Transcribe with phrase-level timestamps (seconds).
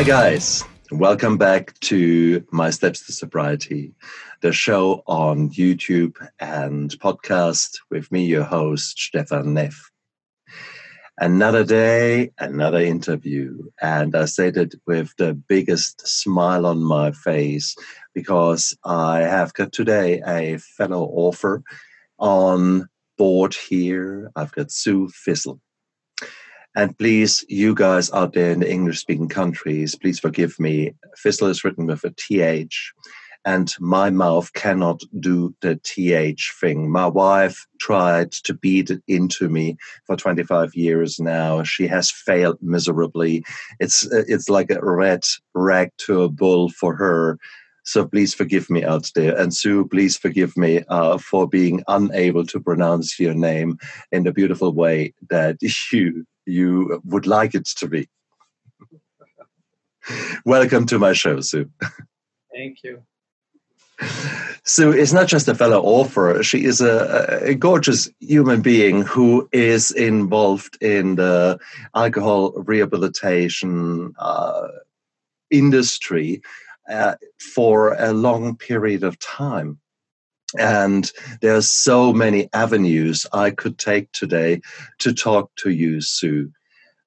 [0.00, 0.64] Hi, guys.
[0.90, 3.92] Welcome back to My Steps to Sobriety,
[4.40, 9.90] the show on YouTube and podcast with me, your host, Stefan Neff.
[11.18, 13.58] Another day, another interview.
[13.82, 17.76] And I said it with the biggest smile on my face
[18.14, 21.62] because I have got today a fellow author
[22.18, 24.30] on board here.
[24.34, 25.60] I've got Sue Fizzle.
[26.76, 30.94] And please, you guys out there in the English speaking countries, please forgive me.
[31.16, 32.92] Fizzle is written with a TH,
[33.44, 36.90] and my mouth cannot do the TH thing.
[36.90, 41.64] My wife tried to beat it into me for 25 years now.
[41.64, 43.42] She has failed miserably.
[43.80, 45.24] It's, it's like a red
[45.54, 47.38] rag to a bull for her.
[47.82, 49.36] So please forgive me out there.
[49.36, 53.78] And Sue, please forgive me uh, for being unable to pronounce your name
[54.12, 55.56] in the beautiful way that
[55.92, 58.08] you you would like it to be.
[60.44, 61.70] Welcome to my show, Sue.
[62.52, 63.02] Thank you.
[64.64, 69.48] Sue is not just a fellow author, she is a, a, gorgeous human being who
[69.52, 71.58] is involved in the
[71.94, 74.68] alcohol rehabilitation uh,
[75.50, 76.42] industry
[76.88, 77.14] uh,
[77.54, 79.78] for a long period of time.
[80.58, 84.60] And there are so many avenues I could take today
[84.98, 86.50] to talk to you, Sue.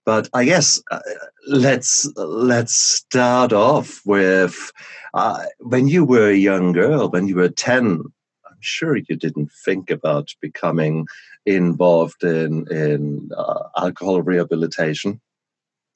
[0.06, 1.00] But I guess uh,
[1.48, 4.72] let's let's start off with
[5.14, 8.04] uh, when you were a young girl, when you were ten.
[8.46, 11.08] I'm sure you didn't think about becoming
[11.46, 15.22] involved in in uh, alcohol rehabilitation.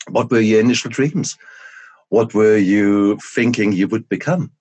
[0.10, 1.38] What were your initial dreams?
[2.10, 4.52] What were you thinking you would become?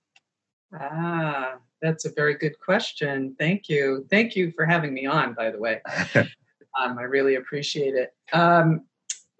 [0.72, 3.34] Ah, that's a very good question.
[3.38, 4.06] Thank you.
[4.10, 5.80] Thank you for having me on, by the way.
[6.14, 8.12] um, I really appreciate it.
[8.32, 8.84] Um,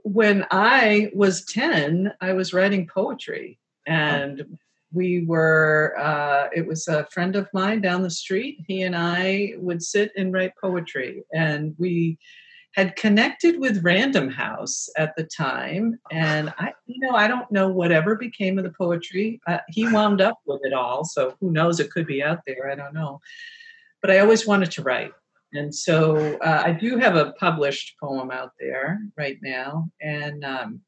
[0.03, 3.59] when I was 10, I was writing poetry.
[3.87, 4.59] And
[4.93, 8.59] we were, uh, it was a friend of mine down the street.
[8.67, 11.25] He and I would sit and write poetry.
[11.33, 12.19] And we,
[12.77, 17.69] had connected with Random House at the time, and I, you know, I don't know
[17.69, 19.41] whatever became of the poetry.
[19.47, 21.81] Uh, he wound up with it all, so who knows?
[21.81, 22.71] It could be out there.
[22.71, 23.21] I don't know.
[24.03, 25.13] But I always wanted to write,
[25.55, 30.81] and so uh, I do have a published poem out there right now, and um,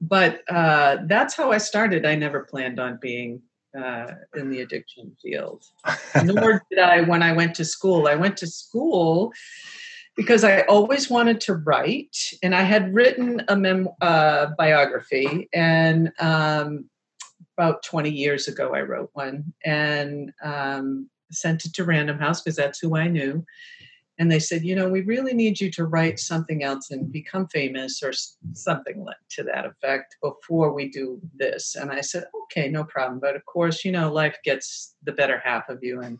[0.00, 2.04] but uh, that's how I started.
[2.04, 3.40] I never planned on being
[3.80, 5.62] uh, in the addiction field.
[6.24, 8.08] Nor did I when I went to school.
[8.08, 9.32] I went to school
[10.20, 16.12] because I always wanted to write, and I had written a mem- uh, biography, and
[16.20, 16.90] um,
[17.56, 22.56] about 20 years ago, I wrote one and um, sent it to Random House because
[22.56, 23.46] that's who I knew.
[24.18, 27.48] And they said, you know, we really need you to write something else and become
[27.48, 28.12] famous or
[28.52, 31.76] something to that effect before we do this.
[31.76, 33.20] And I said, okay, no problem.
[33.20, 36.02] But of course, you know, life gets the better half of you.
[36.02, 36.18] And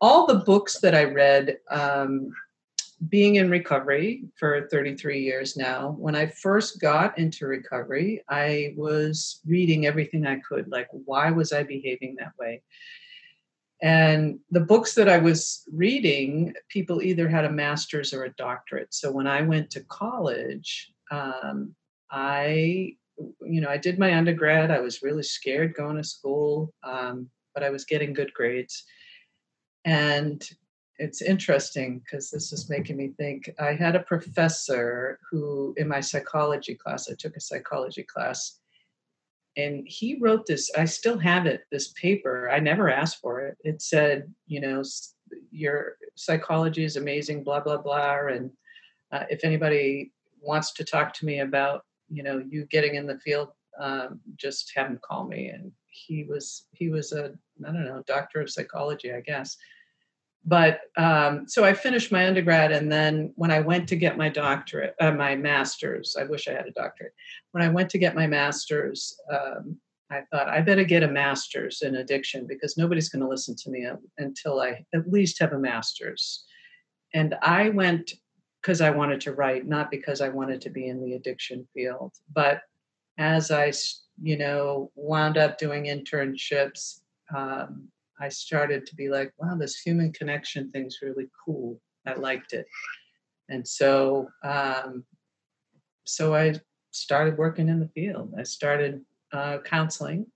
[0.00, 2.32] all the books that I read, um,
[3.08, 9.40] being in recovery for 33 years now, when I first got into recovery, I was
[9.46, 10.68] reading everything I could.
[10.68, 12.62] Like, why was I behaving that way?
[13.82, 18.94] And the books that I was reading, people either had a master's or a doctorate.
[18.94, 21.74] So when I went to college, um,
[22.10, 22.96] I,
[23.42, 24.70] you know, I did my undergrad.
[24.70, 28.84] I was really scared going to school, um, but I was getting good grades.
[29.84, 30.42] And
[30.98, 33.50] it's interesting because this is making me think.
[33.58, 38.58] I had a professor who, in my psychology class, I took a psychology class,
[39.56, 40.70] and he wrote this.
[40.76, 42.50] I still have it, this paper.
[42.50, 43.58] I never asked for it.
[43.60, 44.82] It said, you know,
[45.50, 48.26] your psychology is amazing, blah, blah, blah.
[48.28, 48.50] And
[49.12, 53.18] uh, if anybody wants to talk to me about, you know, you getting in the
[53.18, 55.48] field, um, just have him call me.
[55.48, 57.34] And he was, he was a,
[57.66, 59.56] I don't know, doctor of psychology, I guess
[60.46, 64.28] but um, so I finished my undergrad, and then when I went to get my
[64.28, 67.14] doctorate, uh, my master's, I wish I had a doctorate.
[67.50, 69.76] When I went to get my master's, um,
[70.08, 73.70] I thought I better get a master's in addiction because nobody's going to listen to
[73.70, 73.88] me
[74.18, 76.44] until I at least have a master's.
[77.12, 78.12] And I went
[78.62, 82.12] because I wanted to write, not because I wanted to be in the addiction field.
[82.32, 82.62] But
[83.18, 83.72] as I,
[84.22, 87.00] you know, wound up doing internships.
[87.34, 87.88] Um,
[88.20, 91.80] I started to be like, wow, this human connection thing's really cool.
[92.06, 92.66] I liked it.
[93.48, 95.04] And so, um,
[96.04, 96.54] so I
[96.90, 98.34] started working in the field.
[98.38, 100.26] I started uh, counseling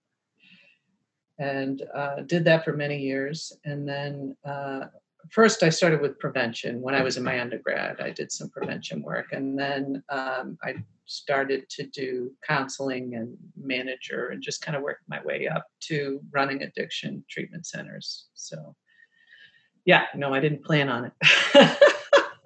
[1.39, 3.53] and uh, did that for many years.
[3.65, 4.87] And then uh,
[5.31, 6.81] first I started with prevention.
[6.81, 10.75] When I was in my undergrad, I did some prevention work, and then um, I
[11.07, 16.21] started to do counseling and manager, and just kind of worked my way up to
[16.33, 18.29] running addiction treatment centers.
[18.35, 18.75] So,
[19.85, 21.79] yeah, no, I didn't plan on it.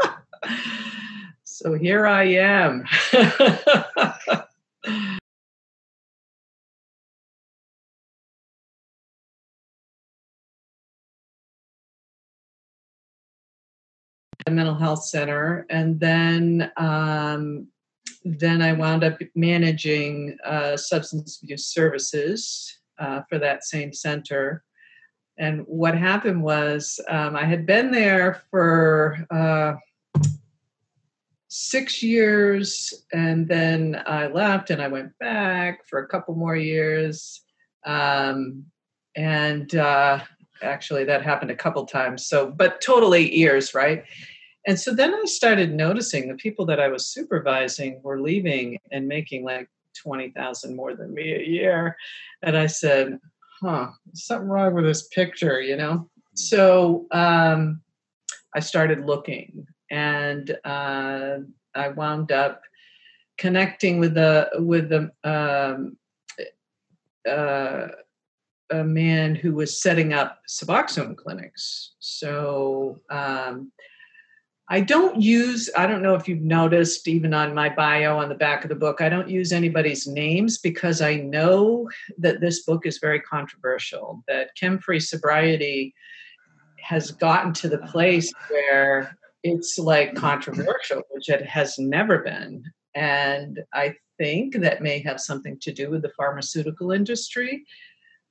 [1.44, 2.84] so here I am.
[14.54, 17.68] mental health center, and then um,
[18.24, 24.64] then I wound up managing uh, substance abuse services uh, for that same center.
[25.36, 29.74] And what happened was um, I had been there for uh,
[31.48, 37.42] six years, and then I left, and I went back for a couple more years.
[37.84, 38.64] Um,
[39.16, 40.20] and uh,
[40.62, 42.26] actually, that happened a couple times.
[42.26, 44.04] So, but total eight years, right?
[44.66, 49.06] And so then I started noticing the people that I was supervising were leaving and
[49.06, 51.96] making like 20,000 more than me a year.
[52.42, 53.18] And I said,
[53.60, 56.08] huh, something wrong with this picture, you know?
[56.34, 57.82] So um,
[58.54, 61.38] I started looking and uh,
[61.74, 62.62] I wound up
[63.36, 65.96] connecting with the, with the, um,
[67.28, 67.88] uh,
[68.70, 71.92] a man who was setting up Suboxone clinics.
[71.98, 73.70] So um,
[74.68, 78.34] I don't use, I don't know if you've noticed, even on my bio on the
[78.34, 81.88] back of the book, I don't use anybody's names because I know
[82.18, 85.94] that this book is very controversial, that chem free sobriety
[86.80, 92.64] has gotten to the place where it's like controversial, which it has never been.
[92.94, 97.66] And I think that may have something to do with the pharmaceutical industry.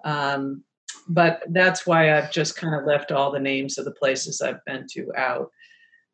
[0.04, 0.64] Um,
[1.08, 4.64] but that's why I've just kind of left all the names of the places I've
[4.66, 5.52] been to out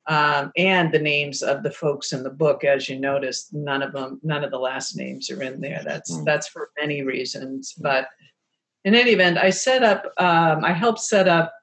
[0.09, 2.63] um, and the names of the folks in the book.
[2.63, 5.81] As you noticed, none of them, none of the last names are in there.
[5.85, 6.25] That's mm.
[6.25, 7.75] that's for many reasons.
[7.77, 8.07] But
[8.83, 10.05] in any event, I set up.
[10.17, 11.53] Um, I helped set up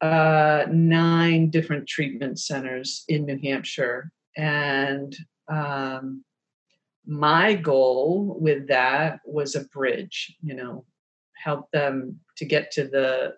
[0.00, 5.14] uh, nine different treatment centers in New Hampshire, and
[5.48, 6.24] um,
[7.06, 10.34] my goal with that was a bridge.
[10.42, 10.86] You know,
[11.34, 13.34] help them to get to the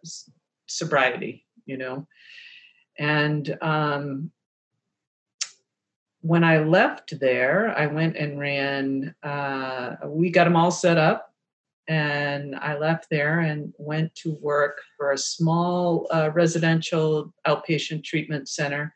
[0.68, 1.44] sobriety.
[1.66, 2.06] You know,
[3.00, 4.30] and um,
[6.24, 11.30] when I left there, I went and ran, uh, we got them all set up.
[11.86, 18.48] And I left there and went to work for a small uh, residential outpatient treatment
[18.48, 18.94] center.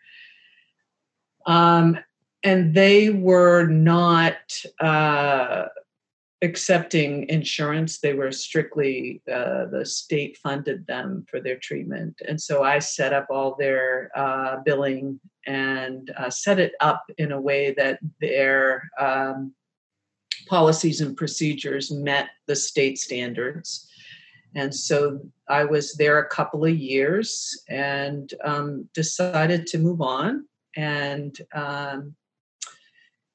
[1.44, 1.98] Um,
[2.44, 5.66] and they were not uh,
[6.42, 7.98] accepting insurance.
[7.98, 13.12] They were strictly uh, the state funded them for their treatment, and so I set
[13.12, 18.88] up all their uh, billing and uh, set it up in a way that their
[19.00, 19.54] um,
[20.46, 23.88] policies and procedures met the state standards.
[24.54, 30.46] And so I was there a couple of years and um, decided to move on
[30.76, 32.14] and um,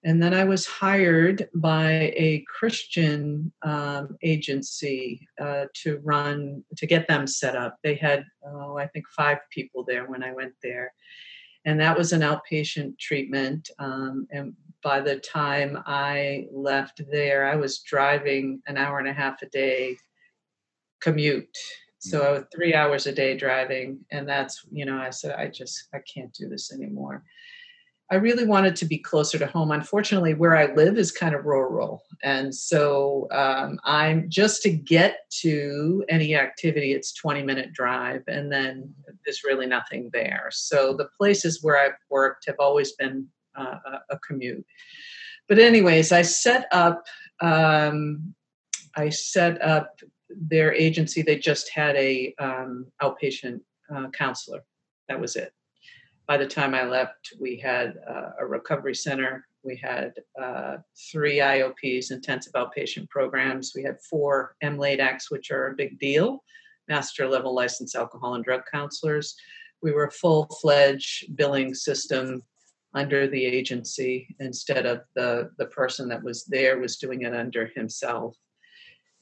[0.06, 7.08] and then I was hired by a Christian um, agency uh, to run, to get
[7.08, 7.78] them set up.
[7.84, 10.94] They had, oh, I think five people there when I went there.
[11.66, 13.70] And that was an outpatient treatment.
[13.80, 19.14] Um, and by the time I left there, I was driving an hour and a
[19.14, 19.96] half a day
[21.02, 21.58] commute.
[22.00, 24.00] So I was three hours a day driving.
[24.12, 27.24] And that's, you know, I said, I just, I can't do this anymore.
[28.14, 29.72] I really wanted to be closer to home.
[29.72, 32.04] Unfortunately, where I live is kind of rural.
[32.22, 38.52] And so um, I'm just to get to any activity, it's 20 minute drive, and
[38.52, 38.94] then
[39.26, 40.50] there's really nothing there.
[40.52, 43.78] So the places where I've worked have always been uh,
[44.12, 44.64] a, commute.
[45.50, 47.08] But, anyways, I set up.
[47.42, 48.36] Um,
[48.96, 51.24] I set up their agency.
[51.24, 54.64] They just had a um, outpatient uh, counselor.
[55.08, 55.52] That was it
[56.28, 59.46] by the time I left, we had uh, a recovery center.
[59.64, 60.78] We had uh,
[61.12, 63.74] three IOPs, intensive outpatient programs.
[63.76, 66.44] We had four MLADACs, which are a big deal,
[66.88, 69.36] master level licensed alcohol and drug counselors.
[69.82, 72.42] We were a full fledged billing system
[72.94, 77.68] under the agency instead of the, the person that was there was doing it under
[77.76, 78.36] himself.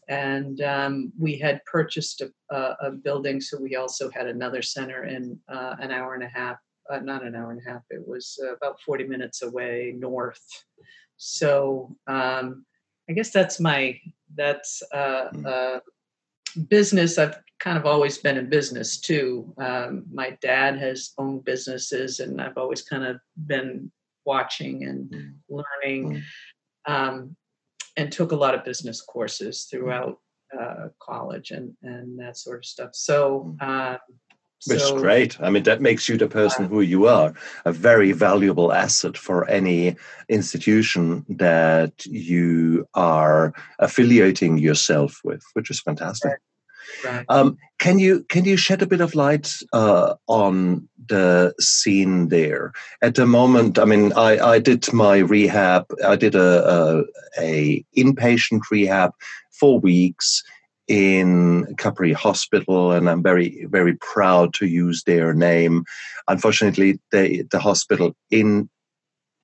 [0.08, 5.05] And um, we had purchased a, a, a, building, so we also had another center
[5.05, 6.58] in uh, an hour and a half
[6.89, 7.83] uh, not an hour and a half.
[7.89, 10.41] It was uh, about 40 minutes away north.
[11.17, 12.65] So um,
[13.09, 14.00] I guess that's my
[14.35, 15.81] that's uh, mm.
[16.69, 19.53] business, I've kind of always been in business too.
[19.57, 23.91] Um, my dad has owned businesses, and I've always kind of been
[24.25, 25.33] watching and mm.
[25.50, 26.23] learning,
[26.88, 26.91] mm.
[26.91, 27.35] Um,
[27.97, 30.17] and took a lot of business courses throughout
[30.59, 32.91] uh, college and and that sort of stuff.
[32.93, 33.55] So.
[33.59, 33.97] Uh,
[34.68, 35.41] which so, is great.
[35.41, 37.34] I mean, that makes you the person who you are,
[37.65, 39.96] a very valuable asset for any
[40.30, 46.39] institution that you are affiliating yourself with, which is fantastic.
[47.06, 47.25] Right.
[47.30, 52.74] Um, can you can you shed a bit of light uh, on the scene there
[53.01, 53.80] at the moment?
[53.80, 55.86] I mean, I, I did my rehab.
[56.06, 57.03] I did a, a,
[57.39, 59.13] a inpatient rehab
[59.51, 60.44] for weeks
[60.91, 65.86] in Capri Hospital, and I'm very, very proud to use their name.
[66.27, 68.69] Unfortunately, the, the hospital in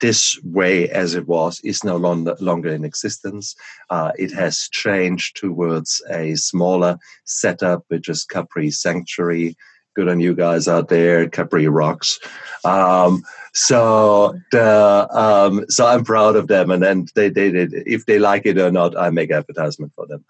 [0.02, 3.56] this way as it was is no longer, longer in existence.
[3.90, 9.56] Uh, it has changed towards a smaller setup, which is Capri Sanctuary.
[9.96, 12.20] Good on you guys out there, Capri rocks.
[12.66, 13.24] Um,
[13.54, 18.20] so the um, so I'm proud of them, and then they, they, they if they
[18.20, 20.26] like it or not, I make advertisement for them.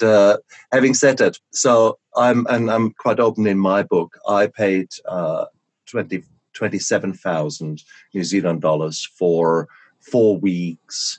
[0.00, 4.18] Having said that, so I'm and I'm quite open in my book.
[4.28, 5.46] I paid uh,
[5.86, 6.22] 20,
[6.54, 7.82] 27,000
[8.14, 9.68] New Zealand dollars for
[10.00, 11.18] four weeks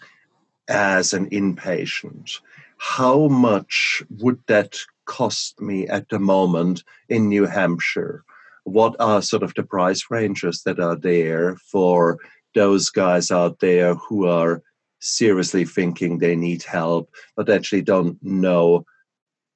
[0.67, 2.39] as an inpatient.
[2.77, 8.23] How much would that cost me at the moment in New Hampshire?
[8.63, 12.17] What are sort of the price ranges that are there for
[12.55, 14.63] those guys out there who are
[14.99, 18.85] seriously thinking they need help, but actually don't know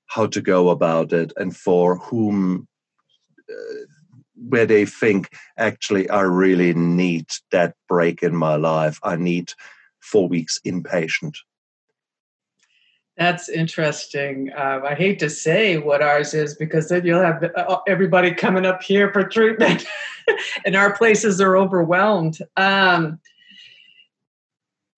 [0.08, 2.67] how to go about it, and for whom,
[3.50, 3.86] uh,
[4.36, 9.00] where they think, actually, I really need that break in my life.
[9.03, 9.53] I need
[10.00, 11.36] four weeks inpatient.
[13.17, 14.50] That's interesting.
[14.58, 18.65] Uh, I hate to say what ours is because then you'll have uh, everybody coming
[18.65, 19.86] up here for treatment,
[20.65, 22.39] and our places are overwhelmed.
[22.55, 23.19] Um,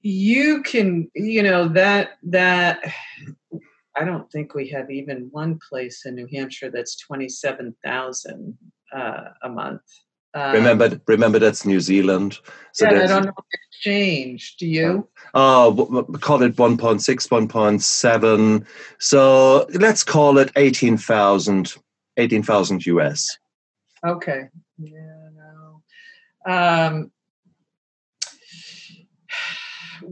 [0.01, 2.81] you can you know that that
[3.95, 8.57] i don't think we have even one place in new hampshire that's 27000
[8.93, 9.81] uh, a month.
[10.33, 12.39] Um, remember remember that's new zealand?
[12.73, 14.59] So yeah, i don't know if it's changed.
[14.59, 15.07] Do you?
[15.33, 18.65] Oh call it 1.6 1.7
[18.99, 21.75] so let's call it 18000
[22.17, 23.37] 18000 us
[24.05, 24.49] okay.
[24.77, 25.81] Yeah no
[26.51, 27.11] um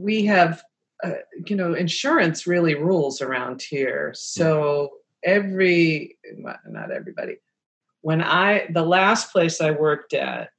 [0.00, 0.62] we have,
[1.04, 1.12] uh,
[1.46, 4.12] you know, insurance really rules around here.
[4.14, 4.90] So
[5.22, 6.18] every,
[6.66, 7.36] not everybody,
[8.00, 10.50] when I, the last place I worked at,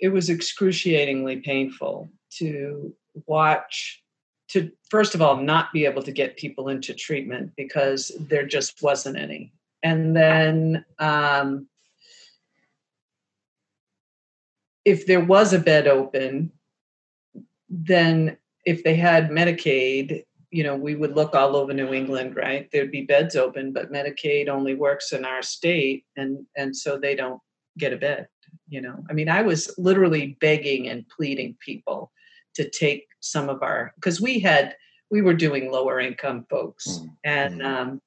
[0.00, 2.08] it was excruciatingly painful
[2.38, 2.94] to
[3.26, 4.02] watch
[4.48, 8.80] to first of all not be able to get people into treatment because there just
[8.80, 11.66] wasn't any and then um,
[14.84, 16.52] if there was a bed open
[17.68, 22.68] then if they had Medicaid, you know, we would look all over New England, right?
[22.72, 27.14] There'd be beds open, but Medicaid only works in our state, and and so they
[27.14, 27.40] don't
[27.76, 28.28] get a bed.
[28.68, 32.12] You know, I mean, I was literally begging and pleading people
[32.54, 34.74] to take some of our because we had
[35.10, 37.08] we were doing lower income folks, mm.
[37.24, 38.00] and um,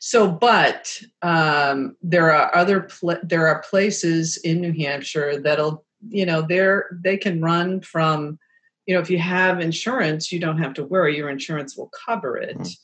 [0.00, 6.26] so but um, there are other pl- there are places in New Hampshire that'll you
[6.26, 8.38] know they're they can run from
[8.86, 12.36] you know if you have insurance you don't have to worry your insurance will cover
[12.36, 12.76] it mm.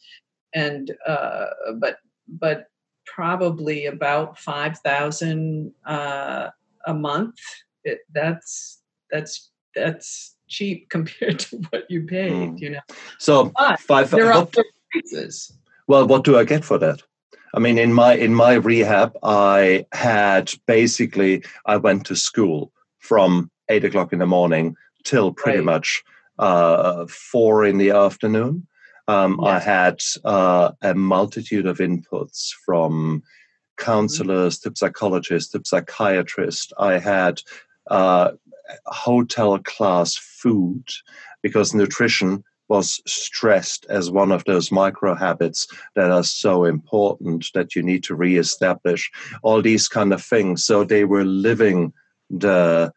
[0.55, 1.47] and uh,
[1.79, 1.99] but
[2.29, 2.67] but
[3.07, 6.50] probably about 5000 uh,
[6.87, 7.39] a month
[7.85, 12.61] it, that's that's that's cheap compared to what you paid mm.
[12.61, 12.81] you know
[13.19, 14.49] so but five there are
[14.91, 15.53] prices.
[15.87, 17.03] well what do i get for that
[17.53, 23.50] I mean, in my in my rehab, I had basically I went to school from
[23.69, 25.64] eight o'clock in the morning till pretty right.
[25.64, 26.02] much
[26.38, 28.66] uh, four in the afternoon.
[29.09, 29.49] Um, yes.
[29.49, 33.23] I had uh, a multitude of inputs from
[33.76, 34.71] counselors mm-hmm.
[34.71, 36.73] to psychologists to psychiatrists.
[36.78, 37.40] I had
[37.90, 38.33] uh,
[38.87, 40.85] hotel class food
[41.42, 45.66] because nutrition was stressed as one of those micro habits
[45.97, 49.11] that are so important that you need to reestablish
[49.42, 50.64] all these kind of things.
[50.64, 51.92] So they were living
[52.30, 52.92] the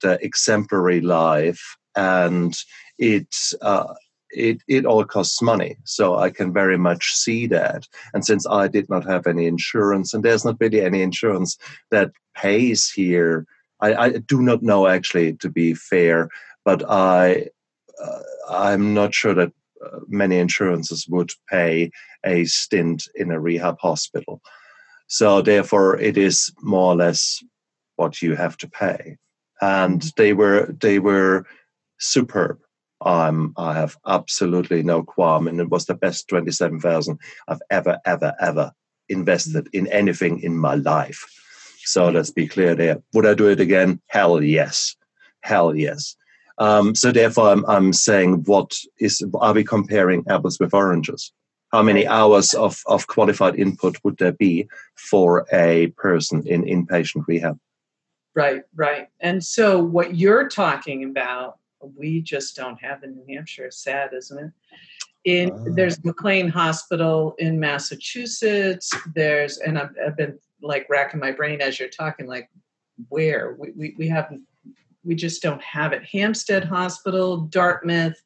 [0.00, 2.56] the exemplary life, and
[2.98, 3.94] it uh,
[4.30, 5.76] it it all costs money.
[5.84, 7.86] So I can very much see that.
[8.12, 11.56] And since I did not have any insurance, and there's not really any insurance
[11.90, 13.46] that pays here,
[13.80, 16.28] I, I do not know actually to be fair,
[16.64, 17.48] but I
[18.02, 19.52] uh, I'm not sure that
[19.84, 21.90] uh, many insurances would pay
[22.24, 24.40] a stint in a rehab hospital.
[25.06, 27.42] So therefore, it is more or less
[27.96, 29.16] what you have to pay,
[29.60, 31.46] and they were they were
[31.98, 32.58] superb.
[33.00, 37.98] Um, I have absolutely no qualm, and it was the best twenty-seven thousand I've ever,
[38.06, 38.72] ever, ever
[39.08, 41.24] invested in anything in my life.
[41.84, 43.02] So let's be clear there.
[43.12, 44.00] Would I do it again?
[44.06, 44.96] Hell yes,
[45.42, 46.16] hell yes.
[46.56, 51.32] Um, so therefore, I'm, I'm saying, what is are we comparing apples with oranges?
[51.72, 57.26] How many hours of, of qualified input would there be for a person in inpatient
[57.26, 57.58] rehab?
[58.34, 59.08] Right, right.
[59.20, 61.58] And so what you're talking about
[61.96, 63.70] we just don't have in New Hampshire.
[63.70, 64.52] Sad, isn't it?
[65.24, 65.74] In uh.
[65.74, 68.90] there's McLean Hospital in Massachusetts.
[69.14, 72.48] There's and I've, I've, been like racking my brain as you're talking, like
[73.08, 74.42] where we we, we haven't
[75.04, 76.02] we just don't have it.
[76.04, 78.20] Hampstead Hospital, Dartmouth.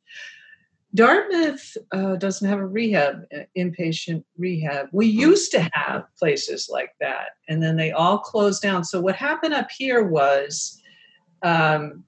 [0.95, 4.88] Dartmouth uh, doesn't have a rehab, uh, inpatient rehab.
[4.92, 5.21] We hmm.
[5.21, 8.85] used to have places like that, and then they all closed down.
[8.85, 10.80] So what happened up here was
[11.42, 12.04] um,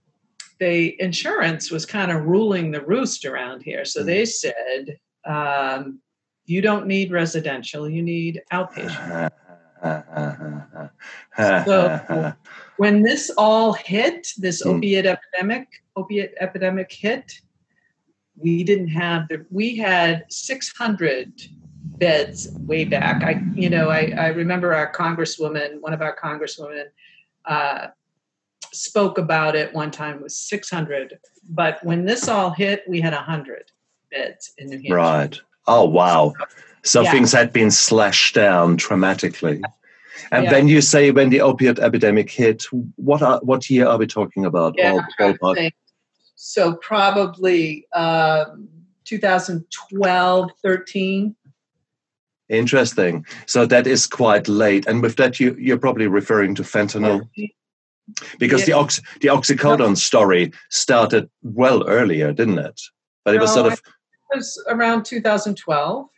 [0.61, 3.85] they insurance was kind of ruling the roost around here.
[3.85, 4.29] So they mm.
[4.29, 6.01] said, um,
[6.45, 9.31] you don't need residential, you need outpatient.
[11.65, 12.35] so
[12.77, 14.77] when this all hit, this mm.
[14.77, 17.41] opiate epidemic, opiate epidemic hit,
[18.41, 21.43] we didn't have the we had 600
[21.99, 23.23] beds way back.
[23.23, 26.87] I you know I, I remember our congresswoman, one of our congresswomen,
[27.45, 27.89] uh,
[28.73, 31.19] spoke about it one time was 600
[31.49, 33.71] but when this all hit we had 100
[34.11, 36.33] beds in new hampshire right oh wow
[36.85, 37.11] so yeah.
[37.11, 39.61] things had been slashed down dramatically
[40.31, 40.51] and yeah.
[40.51, 42.65] then you say when the opiate epidemic hit
[42.97, 45.01] what are, what year are we talking about yeah,
[45.41, 45.57] all,
[46.43, 48.67] so probably um,
[49.05, 51.37] 2012 13
[52.49, 53.25] Interesting.
[53.47, 57.29] So that is quite late, and with that, you you're probably referring to fentanyl
[58.41, 58.67] because yeah.
[58.67, 62.81] the ox the oxycodone story started well earlier, didn't it?
[63.25, 63.75] But it no, was sort of
[64.33, 66.09] it was around 2012.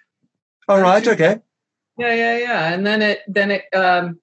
[0.68, 1.06] All right.
[1.06, 1.38] Okay.
[1.98, 2.72] Yeah, yeah, yeah.
[2.72, 4.18] And then it then it um,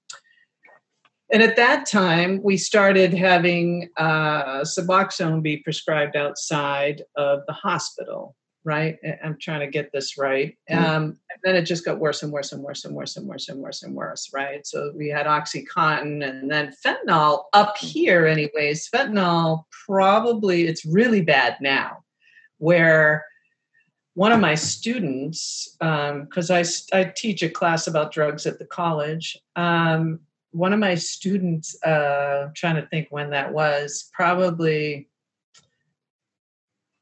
[1.32, 8.36] and at that time we started having uh, Suboxone be prescribed outside of the hospital
[8.64, 8.98] right?
[9.24, 10.58] I'm trying to get this right.
[10.70, 10.86] Mm-hmm.
[10.86, 13.50] Um, and then it just got worse and worse and worse and worse and worse
[13.50, 14.66] and worse and worse, right?
[14.68, 17.88] So we had Oxycontin and then fentanyl up mm.
[17.88, 18.90] here, anyways.
[18.90, 22.04] Fentanyl probably, it's really bad now,
[22.58, 23.26] where
[24.14, 26.58] one of my students, because um,
[26.94, 30.20] I, I teach a class about drugs at the college, um,
[30.52, 35.10] one of my students, uh, trying to think when that was, probably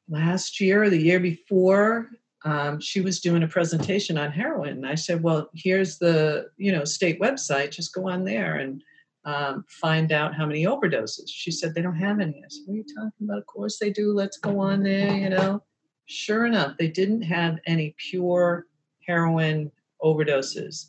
[0.10, 2.10] last year or the year before
[2.46, 4.70] um, she was doing a presentation on heroin.
[4.70, 7.72] And i said well here's the you know state website.
[7.72, 8.82] Just go on there and
[9.26, 11.28] um, find out how many overdoses.
[11.28, 12.42] She said they don't have any.
[12.44, 13.40] I said what are you talking about?
[13.40, 14.14] Of course they do.
[14.14, 15.64] Let's go on there you know.
[16.06, 18.66] Sure enough they didn't have any pure
[19.06, 20.88] heroin overdoses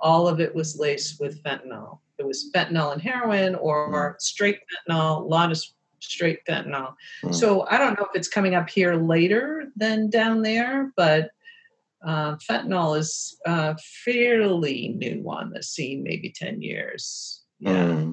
[0.00, 4.20] all of it was laced with fentanyl it was fentanyl and heroin or mm.
[4.20, 4.58] straight
[4.88, 5.62] fentanyl a lot of
[6.00, 6.94] straight fentanyl.
[7.22, 7.34] Mm.
[7.34, 11.30] So I don't know if it's coming up here later than down there, but
[12.06, 17.42] uh, fentanyl is uh, fairly new on the scene, maybe 10 years.
[17.58, 18.04] Yeah.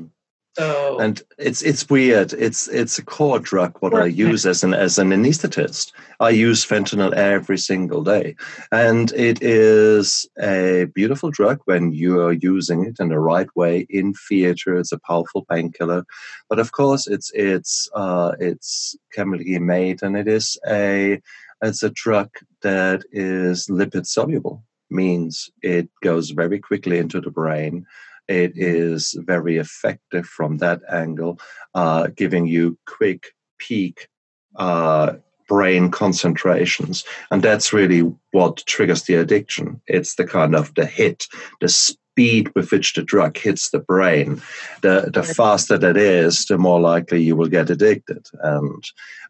[0.57, 2.31] So and it's it's weird.
[2.31, 5.91] It's it's a core drug what I use as an as an anesthetist.
[6.21, 8.37] I use fentanyl every single day,
[8.71, 13.85] and it is a beautiful drug when you are using it in the right way
[13.89, 14.77] in theater.
[14.77, 16.05] It's a powerful painkiller,
[16.49, 21.21] but of course it's it's uh, it's chemically made, and it is a
[21.61, 22.29] it's a drug
[22.61, 24.63] that is lipid soluble.
[24.89, 27.85] Means it goes very quickly into the brain
[28.27, 31.39] it is very effective from that angle,
[31.73, 34.07] uh, giving you quick peak
[34.55, 35.13] uh,
[35.47, 37.03] brain concentrations.
[37.31, 39.81] And that's really what triggers the addiction.
[39.88, 41.27] It's the kind of the hit,
[41.61, 44.41] the speed with which the drug hits the brain.
[44.81, 48.25] The, the faster that is, the more likely you will get addicted.
[48.41, 48.83] And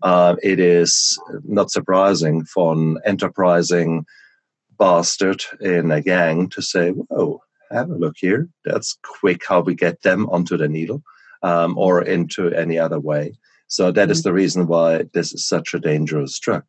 [0.04, 4.06] uh, it is not surprising for an enterprising
[4.78, 8.50] bastard in a gang to say, whoa, have a look here.
[8.64, 11.04] That's quick how we get them onto the needle
[11.44, 13.38] um, or into any other way.
[13.68, 14.30] So that is mm-hmm.
[14.30, 16.64] the reason why this is such a dangerous drug.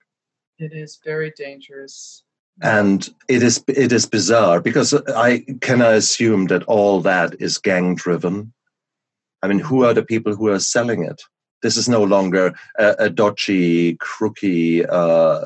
[0.59, 2.23] It is very dangerous.
[2.63, 7.59] And it is it is bizarre because I can I assume that all that is
[7.59, 8.55] gang driven.
[9.43, 11.21] I mean, who are the people who are selling it?
[11.63, 15.41] This is no longer a, a dodgy, crooky, uh,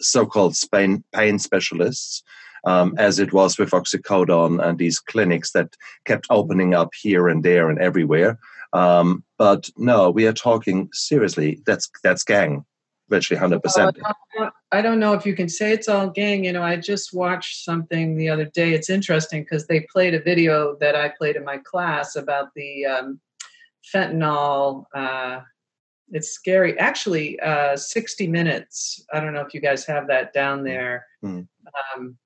[0.00, 2.22] so-called pain, pain specialists,
[2.66, 7.42] um, as it was with oxycodone and these clinics that kept opening up here and
[7.42, 8.38] there and everywhere.
[8.72, 11.62] Um, but no, we are talking seriously.
[11.66, 12.64] That's that's gang,
[13.08, 13.96] virtually hundred percent.
[14.72, 16.44] I don't know if you can say it's all gang.
[16.44, 18.72] You know, I just watched something the other day.
[18.72, 22.84] It's interesting because they played a video that I played in my class about the
[22.86, 23.20] um,
[23.94, 24.84] fentanyl.
[24.92, 25.40] Uh,
[26.10, 26.78] it's scary.
[26.78, 29.04] Actually, uh, 60 Minutes.
[29.12, 30.64] I don't know if you guys have that down hmm.
[30.64, 31.06] there.
[31.24, 31.46] Mm.
[31.96, 32.18] Um,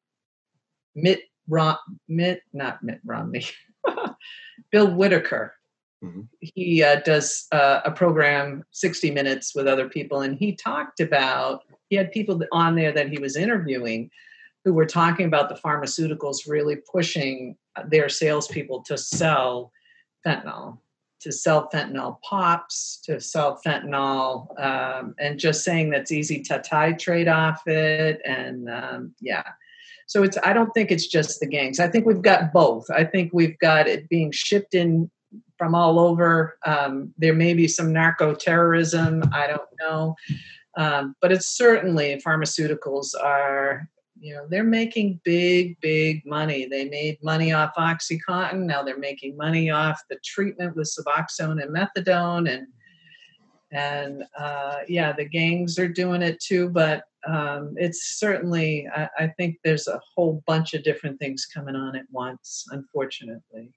[0.94, 1.77] Mitt, Rom,
[2.09, 3.46] Mitt, not Mitt Romney,
[4.72, 5.55] Bill Whitaker.
[6.05, 6.22] Mm-hmm.
[6.40, 11.62] He uh, does uh, a program, 60 Minutes, with other people, and he talked about,
[11.90, 14.11] he had people on there that he was interviewing
[14.64, 19.72] who were talking about the pharmaceuticals really pushing their salespeople to sell
[20.27, 20.79] fentanyl
[21.20, 27.33] to sell fentanyl pops, to sell fentanyl, um, and just saying that's easy to titrate
[27.33, 28.20] off it.
[28.24, 29.44] And um, yeah,
[30.09, 31.79] so it's, I don't think it's just the gangs.
[31.79, 32.87] I think we've got both.
[32.90, 35.11] I think we've got it being shipped in
[35.59, 36.57] from all over.
[36.64, 40.16] Um, there may be some narco terrorism, I don't know.
[40.79, 43.87] Um, but it's certainly pharmaceuticals are
[44.21, 49.37] you know they're making big big money they made money off oxycontin now they're making
[49.37, 52.66] money off the treatment with suboxone and methadone and
[53.70, 59.26] and uh, yeah the gangs are doing it too but um, it's certainly I, I
[59.37, 63.72] think there's a whole bunch of different things coming on at once unfortunately.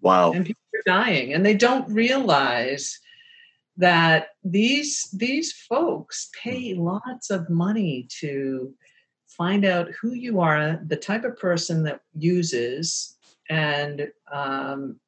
[0.00, 0.32] Wow.
[0.32, 2.98] And people are dying and they don't realize
[3.76, 8.74] that these these folks pay lots of money to
[9.28, 13.16] find out who you are, the type of person that uses,
[13.48, 14.98] and um,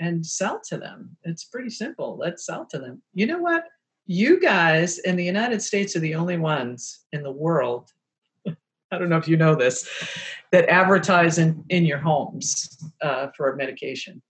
[0.00, 1.16] and sell to them.
[1.24, 2.16] It's pretty simple.
[2.18, 3.02] Let's sell to them.
[3.14, 3.64] You know what?
[4.06, 7.90] You guys in the United States are the only ones in the world.
[8.46, 9.88] I don't know if you know this,
[10.52, 14.22] that advertise in, in your homes uh, for medication.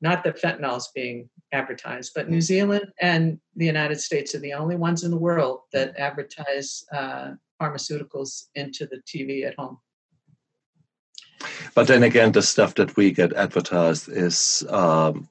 [0.00, 4.52] Not that fentanyl is being advertised, but New Zealand and the United States are the
[4.52, 9.78] only ones in the world that advertise uh, pharmaceuticals into the TV at home.
[11.74, 15.28] But then again, the stuff that we get advertised is um,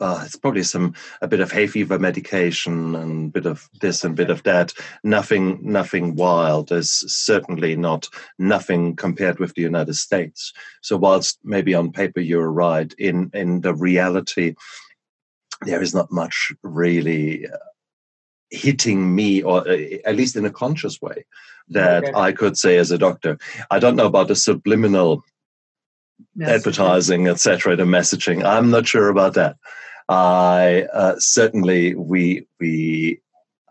[0.00, 4.04] uh, it's probably some a bit of hay fever medication and a bit of this
[4.04, 4.72] and a bit of that.
[5.02, 6.68] Nothing, nothing wild.
[6.68, 10.52] There's certainly not nothing compared with the United States.
[10.82, 14.54] So whilst maybe on paper you're right, in in the reality,
[15.62, 17.46] there is not much really
[18.50, 21.24] hitting me, or uh, at least in a conscious way,
[21.68, 22.12] that okay.
[22.14, 23.38] I could say as a doctor.
[23.70, 25.22] I don't know about the subliminal
[26.38, 26.48] messaging.
[26.48, 28.44] advertising, etc., the messaging.
[28.44, 29.56] I'm not sure about that.
[30.08, 33.20] I uh, certainly we we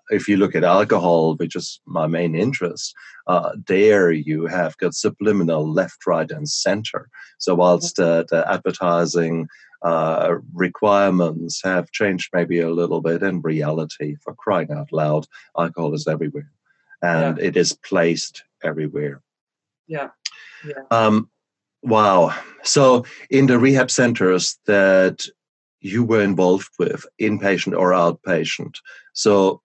[0.09, 2.93] if you look at alcohol, which is my main interest,
[3.27, 7.09] uh, there you have got subliminal left, right, and center.
[7.39, 9.47] So whilst uh, the advertising
[9.85, 14.15] uh, requirements have changed maybe a little bit in reality.
[14.23, 16.51] For crying out loud, alcohol is everywhere,
[17.03, 17.43] and yeah.
[17.43, 19.21] it is placed everywhere.
[19.87, 20.09] Yeah.
[20.67, 20.81] yeah.
[20.89, 21.29] Um,
[21.83, 22.35] wow.
[22.63, 25.27] So in the rehab centers that
[25.81, 28.77] you were involved with, inpatient or outpatient,
[29.13, 29.61] so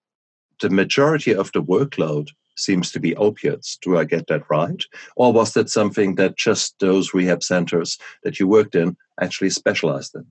[0.61, 2.29] the majority of the workload
[2.61, 3.79] seems to be opiates.
[3.83, 4.85] Do I get that right?
[5.17, 10.15] Or was that something that just those rehab centers that you worked in actually specialized
[10.15, 10.27] in?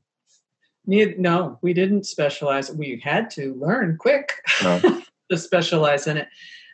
[0.86, 2.72] No, we didn't specialize.
[2.72, 4.80] We had to learn quick no.
[5.30, 6.28] to specialize in it.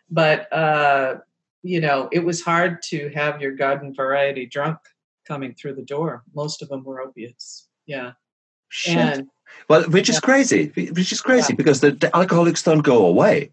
[0.10, 1.16] But, uh,
[1.64, 4.78] you know, it was hard to have your garden variety drunk
[5.28, 6.24] coming through the door.
[6.34, 7.68] Most of them were opiates.
[7.86, 8.12] Yeah.
[8.70, 8.98] Shit.
[8.98, 9.28] And,
[9.68, 10.22] well, which is yeah.
[10.22, 11.58] crazy, which is crazy yeah.
[11.58, 13.52] because the, the alcoholics don't go away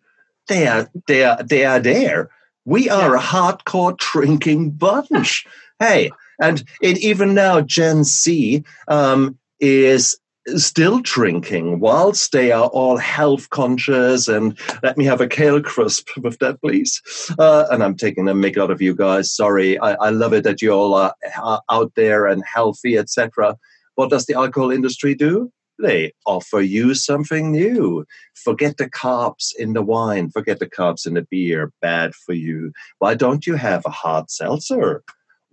[0.48, 2.30] they are they are they are there.
[2.64, 3.18] We are yeah.
[3.18, 5.46] a hardcore drinking bunch.
[5.78, 10.16] hey, and it, even now, Gen Z um, is
[10.56, 16.08] still drinking whilst they are all health conscious and let me have a kale crisp
[16.22, 17.00] with that please
[17.38, 20.42] uh, and i'm taking a mick out of you guys sorry i, I love it
[20.42, 23.56] that you all are, are out there and healthy etc
[23.94, 28.06] what does the alcohol industry do they offer you something new.
[28.34, 32.72] Forget the carbs in the wine, forget the carbs in the beer, bad for you.
[32.98, 35.02] Why don't you have a hard seltzer?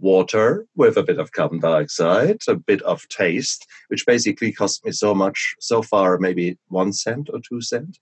[0.02, 4.94] Water with a bit of carbon dioxide, a bit of taste, which basically cost me
[4.94, 7.98] so much so far, maybe one cent or two cent.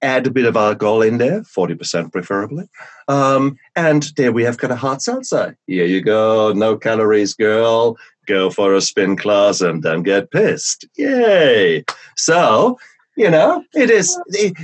[0.00, 2.64] Add a bit of alcohol in there, 40% preferably.
[3.06, 5.56] Um, and there we have got a hard seltzer.
[5.66, 10.86] Here you go, no calories, girl go for a spin class and then get pissed.
[10.96, 11.84] Yay!
[12.16, 12.78] So
[13.16, 14.18] you know, it is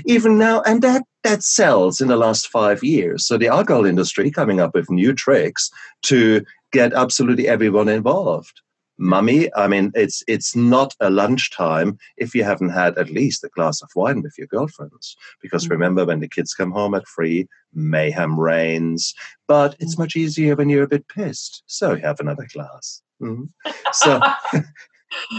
[0.06, 3.26] even now, and that that sells in the last five years.
[3.26, 5.70] So the alcohol industry coming up with new tricks
[6.04, 8.60] to get absolutely everyone involved.
[9.00, 13.48] Mummy, I mean, it's it's not a lunchtime if you haven't had at least a
[13.50, 15.16] glass of wine with your girlfriends.
[15.42, 15.74] Because mm-hmm.
[15.74, 19.14] remember, when the kids come home at three, mayhem reigns.
[19.46, 20.00] But it's mm.
[20.00, 21.62] much easier when you're a bit pissed.
[21.66, 23.02] So have another glass.
[23.22, 23.70] Mm-hmm.
[23.92, 24.20] So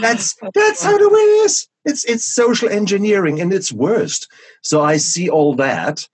[0.02, 1.68] that's that's how the way it is.
[1.86, 4.28] It's it's social engineering in its worst.
[4.64, 6.08] So I see all that.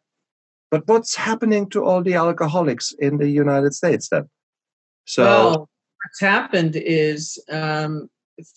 [0.71, 4.29] But what's happening to all the alcoholics in the United States then?
[5.05, 5.69] So well,
[6.03, 8.09] what's happened is um,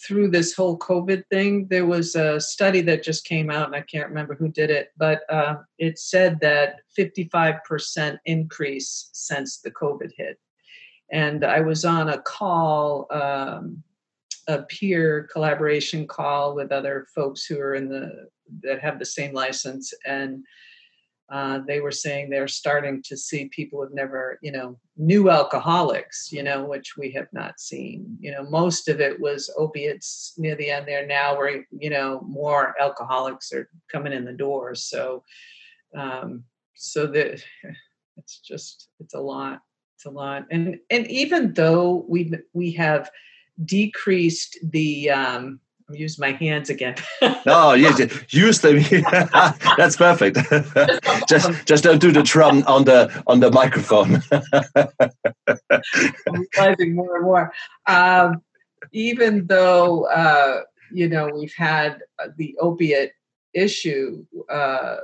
[0.06, 3.82] through this whole COVID thing, there was a study that just came out, and I
[3.82, 10.10] can't remember who did it, but uh, it said that 55% increase since the COVID
[10.16, 10.38] hit.
[11.10, 13.82] And I was on a call, um,
[14.46, 18.28] a peer collaboration call with other folks who are in the
[18.62, 20.42] that have the same license, and
[21.30, 26.32] uh, they were saying they're starting to see people who've never, you know, new alcoholics,
[26.32, 28.16] you know, which we have not seen.
[28.18, 31.06] You know, most of it was opiates near the end there.
[31.06, 34.74] Now where, you know, more alcoholics are coming in the door.
[34.74, 35.22] So,
[35.94, 36.44] um,
[36.74, 37.42] so that
[38.16, 39.60] it's just, it's a lot.
[39.98, 40.46] It's a lot.
[40.52, 43.10] And, and even though we, we have
[43.64, 45.58] decreased the, um,
[45.90, 46.94] I'm my hands again.
[47.44, 47.98] no, use,
[48.32, 48.78] use them.
[49.76, 50.36] That's perfect.
[51.28, 54.22] just just don't do the drum on the on the microphone.
[56.28, 57.52] I'm realizing more and more.
[57.86, 58.42] Um,
[58.92, 60.60] even though uh,
[60.92, 62.02] you know we've had
[62.36, 63.14] the opiate
[63.54, 64.98] issue uh,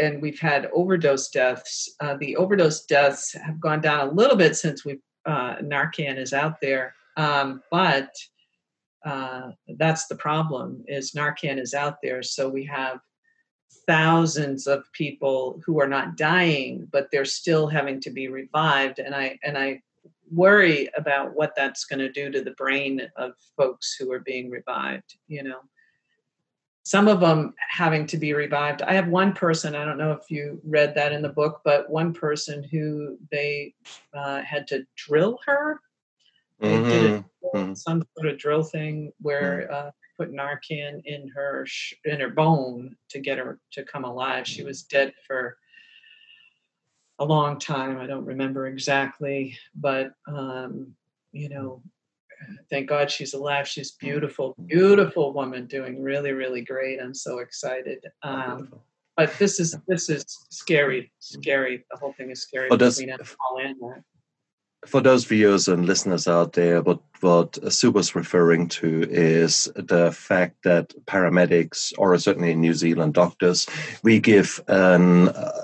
[0.00, 4.56] and we've had overdose deaths, uh, the overdose deaths have gone down a little bit
[4.56, 8.10] since we uh, Narcan is out there, um, but
[9.04, 12.22] uh, that's the problem is narcan is out there.
[12.22, 13.00] So we have
[13.86, 18.98] thousands of people who are not dying but they're still having to be revived.
[18.98, 19.80] And i and i
[20.30, 24.50] worry about what that's going to do to the brain of folks who are being
[24.50, 25.60] revived you know
[26.88, 30.30] some of them having to be revived i have one person i don't know if
[30.30, 33.74] you read that in the book but one person who they
[34.14, 35.80] uh, had to drill her
[36.62, 36.88] mm-hmm.
[36.88, 37.24] did a,
[37.56, 37.74] mm-hmm.
[37.74, 39.88] some sort of drill thing where mm-hmm.
[39.88, 44.46] uh, put Narcan in her sh- in her bone to get her to come alive.
[44.46, 45.56] She was dead for
[47.20, 47.98] a long time.
[47.98, 50.94] I don't remember exactly, but um,
[51.32, 51.82] you know,
[52.70, 53.66] thank God she's alive.
[53.68, 57.00] She's beautiful, beautiful woman, doing really, really great.
[57.00, 58.04] I'm so excited.
[58.22, 58.72] Um,
[59.16, 61.84] but this is this is scary, scary.
[61.90, 62.68] The whole thing is scary.
[62.70, 63.02] Oh, does,
[64.86, 70.12] for those viewers and listeners out there, what what Sue was referring to is the
[70.12, 73.66] fact that paramedics, or certainly in New Zealand doctors,
[74.02, 75.62] we give an uh,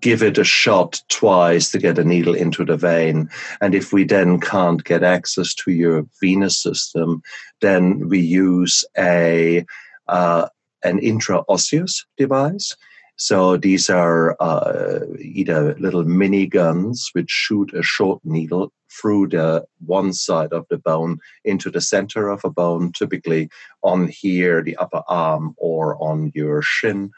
[0.00, 3.28] give it a shot twice to get a needle into the vein,
[3.60, 7.22] and if we then can't get access to your venous system,
[7.60, 9.64] then we use a
[10.08, 10.48] uh,
[10.82, 12.76] an intraosseous device
[13.16, 19.64] so these are uh, either little mini guns which shoot a short needle through the
[19.84, 23.48] one side of the bone into the center of a bone, typically
[23.82, 27.10] on here, the upper arm, or on your shin.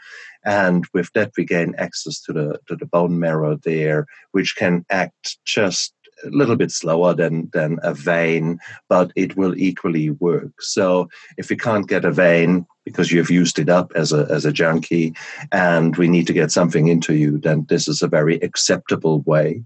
[0.45, 4.85] And with that, we gain access to the to the bone marrow there, which can
[4.91, 5.93] act just
[6.25, 10.61] a little bit slower than than a vein, but it will equally work.
[10.61, 14.47] So if you can't get a vein because you've used it up as a as
[14.47, 15.15] a junkie,
[15.53, 19.63] and we need to get something into you, then this is a very acceptable way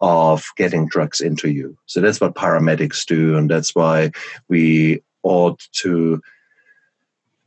[0.00, 1.76] of getting drugs into you.
[1.84, 4.12] So that's what paramedics do, and that's why
[4.48, 6.22] we ought to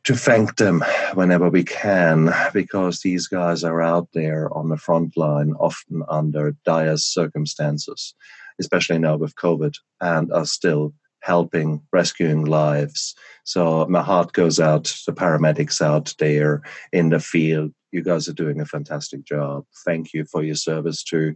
[0.04, 0.84] to thank them
[1.16, 6.54] whenever we can because these guys are out there on the front line often under
[6.66, 8.14] dire circumstances
[8.60, 13.16] especially now with COVID, and are still helping rescuing lives.
[13.46, 17.72] So my heart goes out to the paramedics out there in the field.
[17.92, 19.66] You guys are doing a fantastic job.
[19.86, 21.34] Thank you for your service to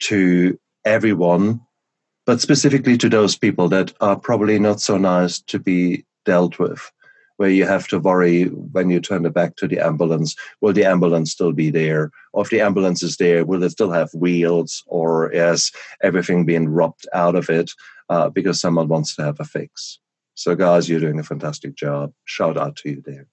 [0.00, 1.62] to everyone,
[2.26, 6.90] but specifically to those people that are probably not so nice to be dealt with
[7.36, 10.84] where you have to worry when you turn it back to the ambulance will the
[10.84, 14.84] ambulance still be there or if the ambulance is there will it still have wheels
[14.86, 17.72] or is everything being robbed out of it
[18.12, 19.98] uh, because someone wants to have a fix.
[20.34, 22.12] So guys you're doing a fantastic job.
[22.24, 23.26] Shout out to you there.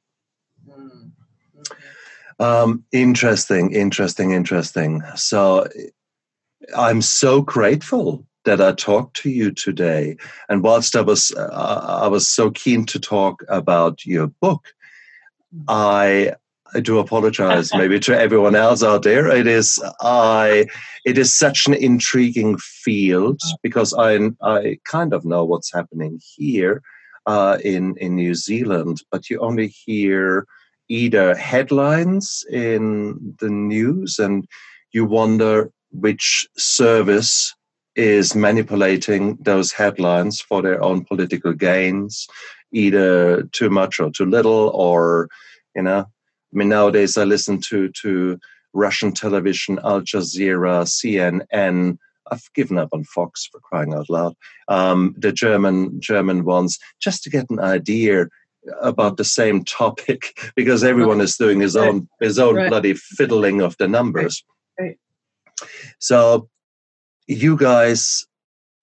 [0.68, 1.12] Mm,
[2.40, 5.02] um, interesting interesting interesting.
[5.16, 5.68] So
[6.76, 10.18] i'm so grateful that I talked to you today.
[10.50, 14.64] And whilst I was uh, I was so keen to talk about your book,
[15.68, 16.34] I
[16.74, 19.28] I do apologize maybe to everyone else out there.
[19.28, 20.68] It is I
[21.06, 26.82] it is such an intriguing field because I I kind of know what's happening here
[27.26, 30.46] uh, in in New Zealand, but you only hear
[30.90, 34.48] either headlines in the news and
[34.92, 37.54] you wonder which service
[37.96, 42.28] is manipulating those headlines for their own political gains,
[42.72, 45.28] either too much or too little, or
[45.76, 46.06] you know,
[46.54, 48.40] I mean, nowadays I listen to to
[48.74, 51.98] Russian television, Al Jazeera, CNN.
[52.32, 54.36] I've given up on Fox for crying out loud.
[54.68, 58.28] Um, the German German ones, just to get an idea
[58.82, 62.70] about the same topic, because everyone is doing his own his own right.
[62.70, 64.44] bloody fiddling of the numbers.
[64.80, 64.98] Right.
[65.60, 65.70] Right.
[66.00, 66.50] So
[67.28, 68.26] you guys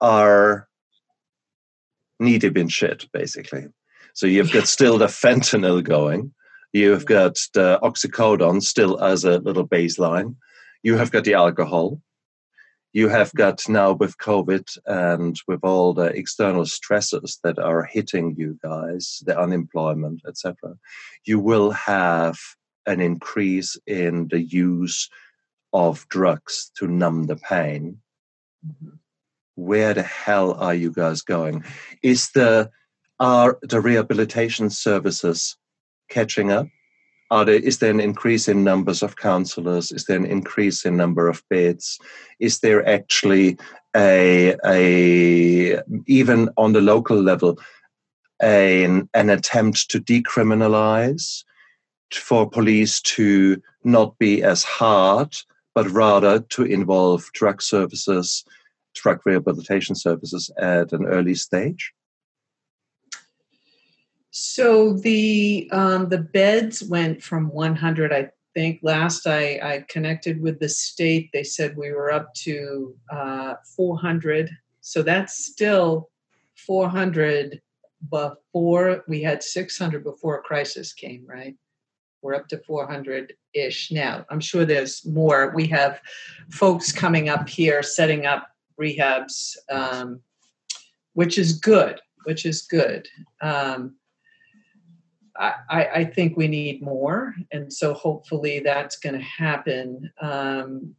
[0.01, 0.67] are
[2.19, 3.67] knee deep in shit, basically.
[4.13, 6.33] So you've got still the fentanyl going.
[6.77, 10.35] You've got the oxycodone still as a little baseline.
[10.83, 11.99] You have got the alcohol.
[12.93, 18.35] You have got now with COVID and with all the external stresses that are hitting
[18.37, 20.75] you guys, the unemployment, etc.
[21.25, 22.37] You will have
[22.85, 25.09] an increase in the use
[25.73, 28.01] of drugs to numb the pain
[29.55, 31.63] where the hell are you guys going?
[32.03, 32.69] Is the
[33.19, 35.57] are the rehabilitation services
[36.09, 36.67] catching up?
[37.29, 39.91] Are there, is there an increase in numbers of counselors?
[39.91, 41.99] Is there an increase in number of beds?
[42.39, 43.57] Is there actually
[43.95, 47.59] a, a even on the local level
[48.41, 51.43] a, an attempt to decriminalize
[52.13, 55.35] for police to not be as hard,
[55.75, 58.45] but rather to involve drug services
[58.95, 61.93] drug rehabilitation services at an early stage?
[64.39, 68.13] So the um, the beds went from 100.
[68.13, 72.95] I think last I, I connected with the state, they said we were up to
[73.09, 74.51] uh, 400.
[74.81, 76.11] So that's still
[76.53, 77.59] 400
[78.11, 81.55] before we had 600 before a crisis came, right?
[82.21, 84.23] We're up to 400 ish now.
[84.29, 85.51] I'm sure there's more.
[85.55, 85.99] We have
[86.51, 88.47] folks coming up here setting up
[88.79, 90.21] rehabs, um,
[91.13, 93.07] which is good, which is good.
[93.41, 93.95] Um,
[95.39, 100.11] I, I, think we need more, and so hopefully that's going to happen.
[100.19, 100.95] Um,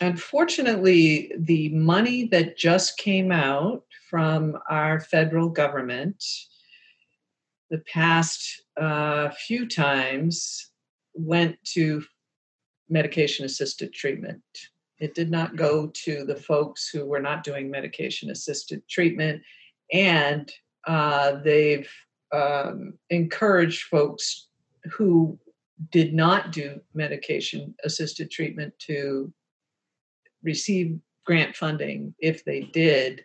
[0.00, 6.24] unfortunately, the money that just came out from our federal government
[7.70, 10.70] the past uh, few times
[11.14, 12.04] went to
[12.88, 14.42] medication assisted treatment.
[15.00, 19.42] It did not go to the folks who were not doing medication assisted treatment.
[19.92, 20.52] And
[20.86, 21.90] uh, they've
[22.34, 24.48] um, encouraged folks
[24.92, 25.38] who
[25.90, 29.32] did not do medication assisted treatment to
[30.42, 33.24] receive grant funding if they did.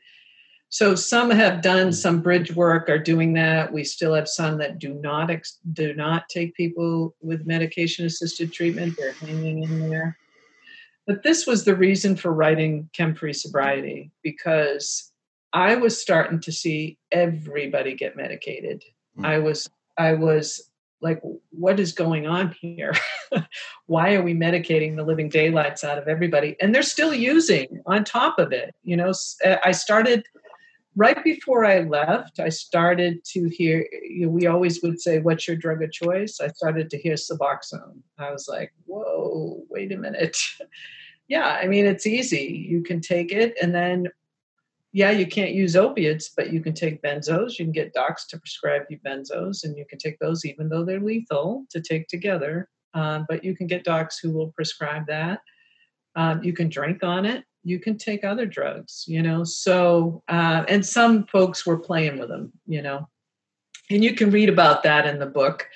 [0.69, 3.73] So some have done some bridge work, are doing that.
[3.73, 8.53] We still have some that do not ex- do not take people with medication assisted
[8.53, 8.95] treatment.
[8.97, 10.17] They're hanging in there.
[11.07, 15.11] But this was the reason for writing Chem Free Sobriety because
[15.51, 18.83] I was starting to see everybody get medicated.
[19.19, 19.25] Mm.
[19.25, 20.69] I was I was
[21.01, 22.93] like what is going on here?
[23.85, 26.55] Why are we medicating the living daylights out of everybody?
[26.59, 29.11] And they're still using on top of it you know
[29.45, 30.25] uh, i started
[30.95, 35.47] right before i left i started to hear you know, we always would say what's
[35.47, 36.39] your drug of choice?
[36.41, 37.99] I started to hear suboxone.
[38.17, 40.37] I was like whoa wait a minute.
[41.29, 42.65] Yeah, I mean, it's easy.
[42.67, 44.07] You can take it and then,
[44.91, 47.59] yeah, you can't use opiates, but you can take benzos.
[47.59, 50.83] You can get docs to prescribe you benzos, and you can take those even though
[50.83, 52.69] they're lethal to take together.
[52.95, 55.41] Um, but you can get docs who will prescribe that.
[56.15, 57.43] Um, you can drink on it.
[57.63, 59.43] You can take other drugs, you know.
[59.43, 63.07] So, uh, and some folks were playing with them, you know.
[63.91, 65.67] And you can read about that in the book.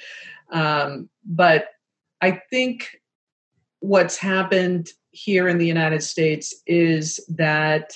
[0.52, 1.67] Um, but
[2.21, 2.89] I think
[3.80, 7.93] what's happened here in the United States is that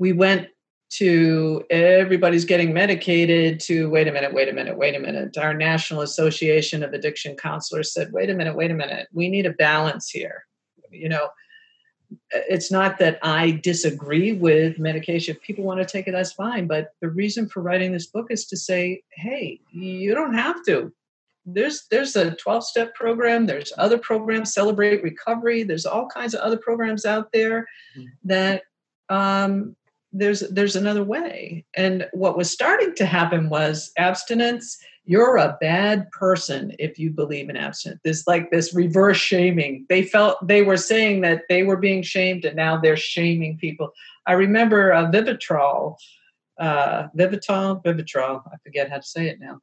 [0.00, 0.48] we went
[0.88, 5.36] to everybody's getting medicated to wait a minute, wait a minute, wait a minute.
[5.38, 9.06] Our National Association of Addiction Counselors said, wait a minute, wait a minute.
[9.12, 10.46] We need a balance here.
[10.90, 11.28] You know,
[12.32, 15.36] it's not that I disagree with medication.
[15.36, 16.66] If people want to take it, that's fine.
[16.66, 20.92] But the reason for writing this book is to say, hey, you don't have to
[21.46, 26.40] there's there's a 12 step program there's other programs celebrate recovery there's all kinds of
[26.40, 28.04] other programs out there mm-hmm.
[28.22, 28.62] that
[29.10, 29.74] um,
[30.12, 34.78] there's there's another way and what was starting to happen was abstinence
[35.10, 38.00] you're a bad person if you believe in abstinence.
[38.04, 39.86] This like this reverse shaming.
[39.88, 43.92] They felt they were saying that they were being shamed, and now they're shaming people.
[44.26, 45.96] I remember uh, Vivitrol,
[46.60, 48.42] uh, Vivitrol, Vivitrol.
[48.52, 49.60] I forget how to say it now.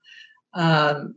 [0.54, 1.16] Um,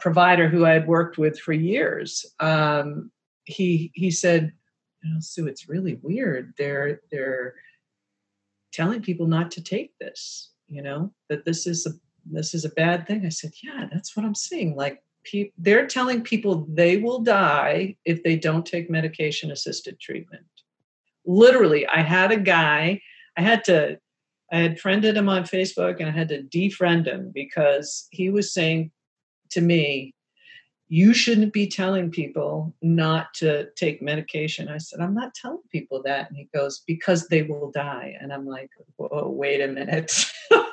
[0.00, 2.24] provider who I had worked with for years.
[2.40, 3.10] Um,
[3.44, 4.52] he he said,
[5.02, 6.54] you know, Sue, it's really weird.
[6.56, 7.56] They're they're
[8.78, 10.52] telling people not to take this.
[10.68, 11.90] You know that this is a
[12.30, 13.26] this is a bad thing.
[13.26, 14.76] I said, yeah, that's what I'm seeing.
[14.76, 20.44] Like pe- they're telling people they will die if they don't take medication assisted treatment.
[21.24, 23.00] Literally, I had a guy.
[23.36, 23.98] I had to.
[24.50, 28.54] I had friended him on Facebook and I had to defriend him because he was
[28.54, 28.90] saying
[29.50, 30.14] to me,
[30.88, 34.68] you shouldn't be telling people not to take medication.
[34.68, 36.28] I said, I'm not telling people that.
[36.28, 38.16] And he goes, because they will die.
[38.20, 40.26] And I'm like, whoa, wait a minute.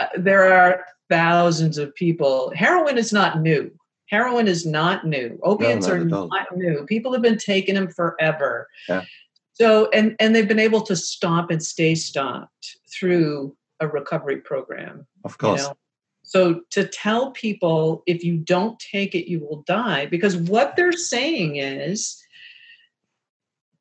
[0.00, 2.52] Uh, there are thousands of people.
[2.54, 3.68] Heroin is not new.
[4.06, 5.40] Heroin is not new.
[5.42, 6.86] Opiates no, are not new.
[6.86, 8.68] People have been taking them forever.
[8.88, 9.04] Yeah.
[9.54, 15.04] So, and, and they've been able to stop and stay stopped through a recovery program.
[15.24, 15.62] Of course.
[15.62, 15.76] You know?
[16.28, 20.92] So to tell people if you don't take it, you will die, because what they're
[20.92, 22.22] saying is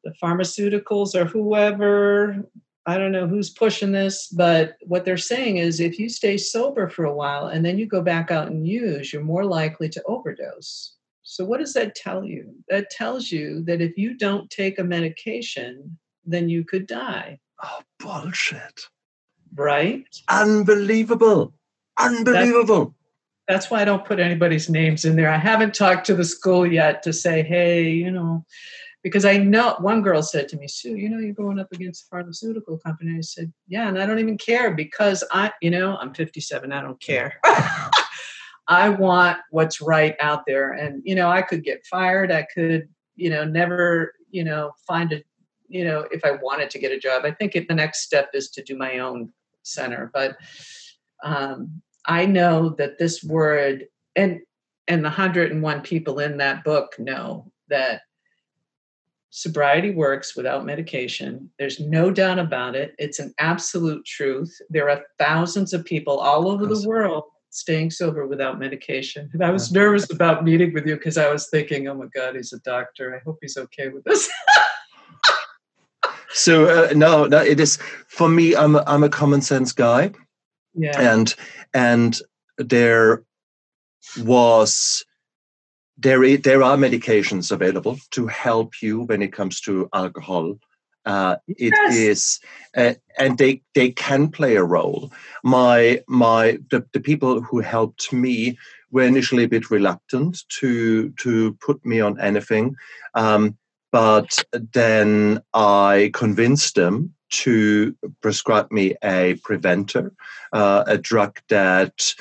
[0.05, 2.49] the pharmaceuticals or whoever,
[2.85, 6.87] I don't know who's pushing this, but what they're saying is if you stay sober
[6.87, 10.03] for a while and then you go back out and use, you're more likely to
[10.03, 10.93] overdose.
[11.23, 12.55] So, what does that tell you?
[12.69, 17.39] That tells you that if you don't take a medication, then you could die.
[17.61, 18.83] Oh, bullshit.
[19.53, 20.05] Right?
[20.29, 21.53] Unbelievable.
[21.97, 22.95] Unbelievable.
[23.47, 25.29] That's, that's why I don't put anybody's names in there.
[25.29, 28.45] I haven't talked to the school yet to say, hey, you know,
[29.03, 32.05] because I know one girl said to me, Sue, you know, you're going up against
[32.05, 33.17] a pharmaceutical company.
[33.17, 36.71] I said, yeah, and I don't even care because I, you know, I'm 57.
[36.71, 37.39] I don't care.
[38.67, 40.73] I want what's right out there.
[40.73, 42.31] And, you know, I could get fired.
[42.31, 45.23] I could, you know, never, you know, find a,
[45.69, 47.23] you know, if I wanted to get a job.
[47.23, 49.31] I think the next step is to do my own
[49.63, 50.11] center.
[50.13, 50.37] But
[51.23, 53.85] um, I know that this word
[54.15, 54.39] and
[54.87, 58.01] and the 101 people in that book know that
[59.29, 61.49] sobriety works without medication.
[61.59, 62.95] There's no doubt about it.
[62.97, 64.57] It's an absolute truth.
[64.69, 69.29] There are thousands of people all over the world staying sober without medication.
[69.33, 72.35] And I was nervous about meeting with you because I was thinking, oh my God,
[72.35, 73.15] he's a doctor.
[73.15, 74.29] I hope he's okay with this.
[76.29, 77.77] so uh, no, no, it is
[78.07, 78.55] for me.
[78.55, 80.11] I'm a, I'm a common sense guy.
[80.77, 81.13] Yeah.
[81.13, 81.33] And
[81.73, 82.19] and
[82.57, 83.23] there
[84.19, 85.03] was
[85.97, 90.59] there there are medications available to help you when it comes to alcohol.
[91.05, 91.95] Uh, it yes.
[91.95, 92.39] is,
[92.75, 95.11] uh, and they they can play a role.
[95.43, 98.57] My my the, the people who helped me
[98.91, 102.75] were initially a bit reluctant to to put me on anything,
[103.13, 103.57] um,
[103.91, 110.13] but then I convinced them to prescribe me a preventer,
[110.53, 112.13] uh, a drug that,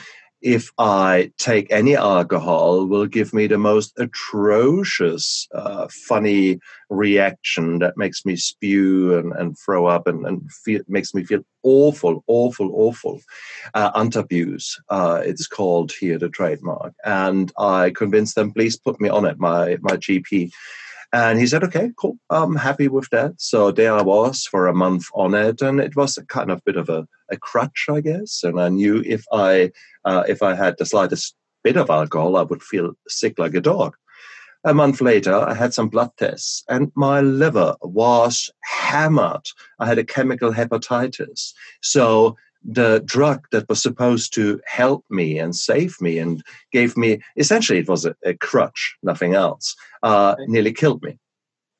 [0.42, 7.96] if I take any alcohol, will give me the most atrocious, uh, funny reaction that
[7.96, 12.70] makes me spew and, and throw up and, and feel, makes me feel awful, awful,
[12.74, 13.20] awful.
[13.74, 16.92] Uh, Antabuse, uh, it's called here, the trademark.
[17.04, 19.38] And I convinced them, please put me on it.
[19.38, 20.52] My, my GP
[21.12, 22.18] and he said, okay, cool.
[22.30, 23.40] I'm happy with that.
[23.40, 25.62] So there I was for a month on it.
[25.62, 28.42] And it was a kind of bit of a, a crutch, I guess.
[28.42, 29.70] And I knew if I,
[30.04, 33.61] uh, if I had the slightest bit of alcohol, I would feel sick like a
[33.61, 33.96] dog.
[34.64, 39.46] A month later, I had some blood tests and my liver was hammered.
[39.78, 41.52] I had a chemical hepatitis.
[41.82, 42.36] So
[42.66, 46.42] the drug that was supposed to help me and save me and
[46.72, 50.48] gave me essentially it was a, a crutch, nothing else, uh, right.
[50.48, 51.18] nearly killed me.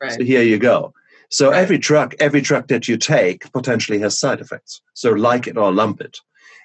[0.01, 0.12] Right.
[0.12, 0.93] So here you go.
[1.30, 1.59] So right.
[1.59, 4.80] every drug, every drug that you take potentially has side effects.
[4.95, 6.18] So like it or lump it.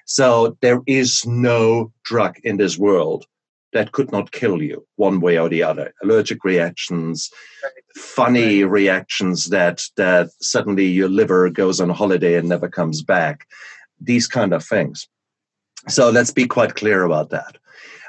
[0.06, 3.26] So there is no drug in this world
[3.72, 5.94] that could not kill you one way or the other.
[6.02, 7.30] Allergic reactions,
[7.96, 13.46] funny reactions that that suddenly your liver goes on holiday and never comes back
[14.04, 15.08] these kind of things.
[15.88, 17.56] So let's be quite clear about that.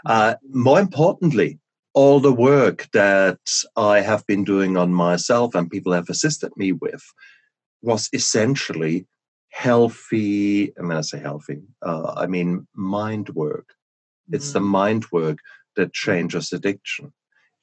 [0.06, 1.60] Uh, more importantly,
[1.94, 3.40] all the work that
[3.76, 7.04] I have been doing on myself and people have assisted me with
[7.82, 9.06] was essentially
[9.50, 10.74] healthy.
[10.76, 13.74] And when I say healthy, uh, I mean mind work.
[14.32, 14.54] It's mm.
[14.54, 15.38] the mind work
[15.76, 17.14] that changes addiction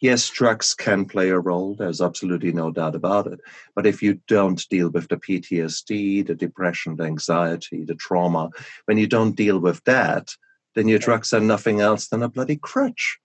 [0.00, 1.74] yes, drugs can play a role.
[1.74, 3.40] There's absolutely no doubt about it.
[3.74, 8.50] But if you don't deal with the PTSD, the depression, the anxiety, the trauma,
[8.86, 10.34] when you don't deal with that,
[10.74, 13.18] then your drugs are nothing else than a bloody crutch.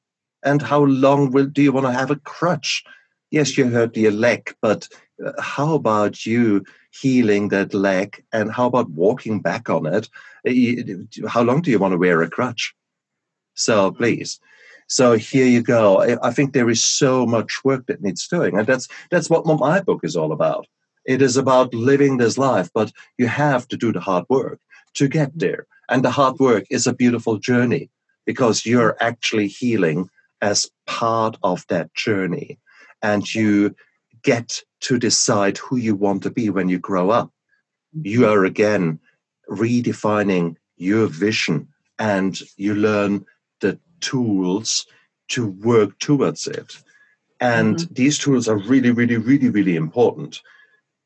[0.44, 2.84] And how long will do you want to have a crutch?
[3.32, 4.88] Yes, you hurt your leg, but
[5.26, 8.24] uh, how about you healing that leg?
[8.32, 10.10] And how about walking back on it?
[10.48, 12.76] Uh, how long do you want to wear a crutch?
[13.56, 14.40] So please.
[14.88, 16.18] So here you go.
[16.22, 19.82] I think there is so much work that needs doing, and that's that's what my
[19.82, 20.68] book is all about.
[21.06, 24.60] It is about living this life, but you have to do the hard work
[24.96, 25.68] to get there.
[25.90, 27.90] And the hard work is a beautiful journey
[28.26, 30.10] because you're actually healing
[30.42, 32.60] as part of that journey.
[33.02, 33.76] And you
[34.24, 37.32] get to decide who you want to be when you grow up.
[37.94, 39.00] You are again
[39.50, 41.68] redefining your vision
[42.00, 43.26] and you learn
[44.02, 44.86] tools
[45.30, 46.78] to work towards it.
[47.40, 47.94] And mm-hmm.
[47.94, 50.42] these tools are really, really, really, really important.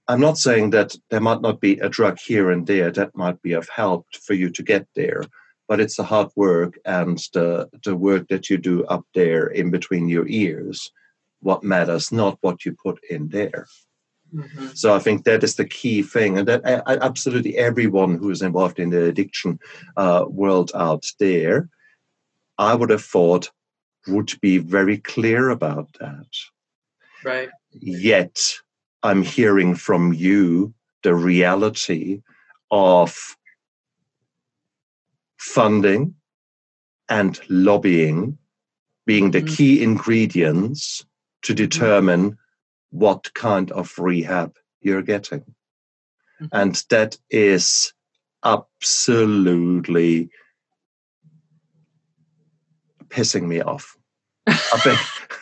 [0.08, 3.42] I'm not saying that there might not be a drug here and there that might
[3.42, 5.24] be of help for you to get there,
[5.68, 9.70] but it's the hard work and the, the work that you do up there in
[9.70, 10.92] between your ears
[11.42, 13.68] what matters, not what you put in there.
[14.34, 14.68] Mm-hmm.
[14.74, 18.80] So I think that is the key thing, and that absolutely everyone who is involved
[18.80, 19.60] in the addiction
[19.98, 21.70] uh, world out there,
[22.60, 23.49] I would have thought
[24.05, 26.28] would be very clear about that.
[27.24, 27.49] Right.
[27.72, 28.38] Yet
[29.01, 32.22] I'm hearing from you the reality
[32.70, 33.38] of
[35.38, 36.16] funding
[37.07, 38.38] and lobbying
[39.05, 39.55] being the mm-hmm.
[39.55, 41.05] key ingredients
[41.43, 41.64] to mm-hmm.
[41.64, 42.38] determine
[42.91, 45.41] what kind of rehab you're getting.
[46.41, 46.47] Mm-hmm.
[46.51, 47.93] And that is
[48.43, 50.30] absolutely
[53.10, 53.97] pissing me off.
[54.47, 54.99] I think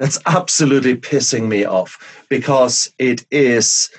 [0.00, 3.90] That's absolutely pissing me off because it is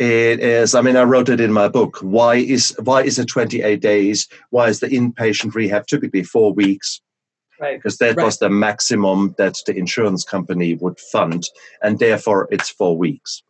[0.00, 3.28] it is i mean i wrote it in my book why is why is it
[3.28, 7.00] 28 days why is the inpatient rehab typically four weeks
[7.60, 8.24] right because that right.
[8.24, 11.44] was the maximum that the insurance company would fund
[11.80, 13.44] and therefore it's four weeks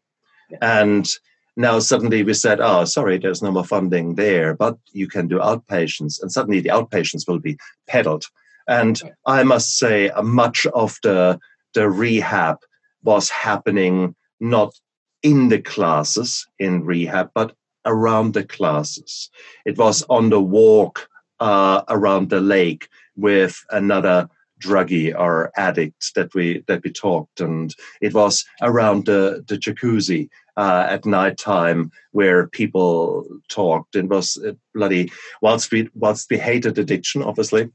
[0.51, 0.59] yeah.
[0.61, 1.14] and
[1.57, 5.38] now suddenly we said oh sorry there's no more funding there but you can do
[5.38, 7.57] outpatients and suddenly the outpatients will be
[7.88, 8.26] peddled
[8.68, 11.38] and i must say much of the
[11.74, 12.58] the rehab
[13.02, 14.74] was happening not
[15.22, 17.56] in the classes in rehab, but
[17.86, 19.30] around the classes.
[19.64, 21.08] It was on the walk
[21.40, 24.28] uh, around the lake with another
[24.62, 30.28] druggie or addict that we that we talked, and it was around the the jacuzzi
[30.56, 33.96] uh, at night time where people talked.
[33.96, 35.10] It was uh, bloody
[35.42, 37.70] whilst we whilst we hated addiction, obviously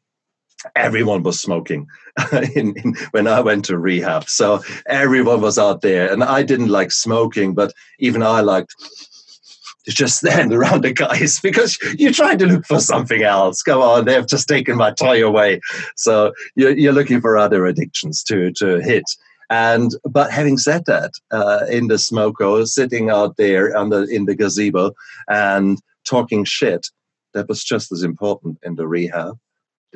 [0.75, 1.87] everyone was smoking
[2.55, 4.29] in, in, when I went to rehab.
[4.29, 8.75] So everyone was out there, and I didn't like smoking, but even I liked
[9.85, 13.61] to just stand around the guys because you're trying to look for something else.
[13.61, 15.61] Come on, they've just taken my toy away.
[15.95, 19.05] So you're, you're looking for other addictions to to hit.
[19.51, 24.35] And but having said that, uh, in the smoko, sitting out there under in the
[24.35, 24.91] gazebo
[25.27, 26.87] and talking shit,
[27.33, 29.39] that was just as important in the rehab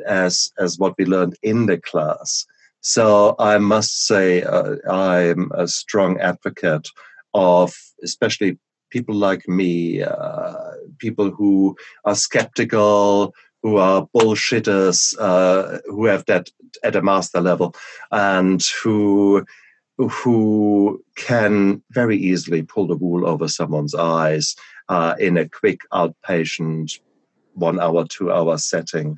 [0.06, 2.46] as as what we learned in the class.
[2.82, 6.90] So I must say uh, I'm a strong advocate
[7.34, 7.74] of
[8.04, 11.76] especially people like me, uh, people who
[12.06, 13.34] are skeptical,
[13.64, 16.50] who are bullshitters, uh, who have that
[16.84, 17.74] at a master level,
[18.12, 19.46] and who
[19.98, 24.56] who can very easily pull the wool over someone's eyes
[24.90, 27.00] uh, in a quick outpatient
[27.54, 29.18] one hour, two hour setting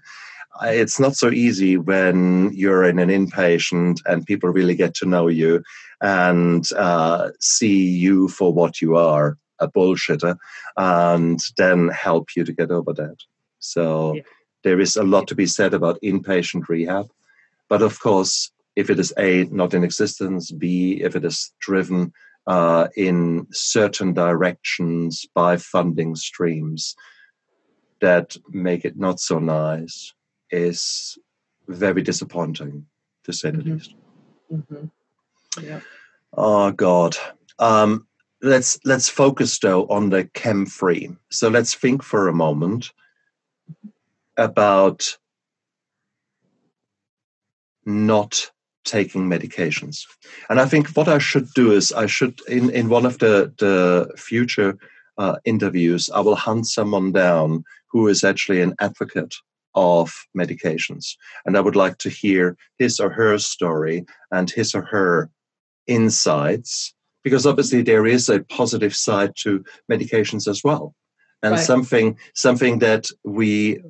[0.63, 5.27] it's not so easy when you're in an inpatient and people really get to know
[5.27, 5.63] you
[6.01, 10.37] and uh, see you for what you are a bullshitter
[10.77, 13.15] and then help you to get over that
[13.59, 14.21] so yeah.
[14.63, 17.07] there is a lot to be said about inpatient rehab
[17.69, 22.11] but of course if it is a not in existence b if it is driven
[22.47, 26.95] uh, in certain directions by funding streams
[28.01, 30.13] that make it not so nice
[30.55, 31.17] is
[31.67, 32.85] very disappointing,
[33.23, 33.73] to say the mm-hmm.
[33.73, 33.95] least.
[34.51, 35.65] Mm-hmm.
[35.65, 35.79] Yeah.
[36.33, 37.15] Oh God.
[37.59, 38.07] Um,
[38.41, 41.15] let's let's focus though on the chem free.
[41.31, 42.91] So let's think for a moment
[44.37, 45.17] about
[47.85, 48.51] not
[48.83, 50.05] taking medications.
[50.49, 53.53] And I think what I should do is I should in in one of the
[53.57, 54.77] the future
[55.17, 59.33] uh, interviews I will hunt someone down who is actually an advocate
[59.75, 61.15] of medications.
[61.45, 65.29] And I would like to hear his or her story and his or her
[65.87, 70.95] insights, because obviously there is a positive side to medications as well.
[71.43, 71.63] And right.
[71.63, 73.81] something something that we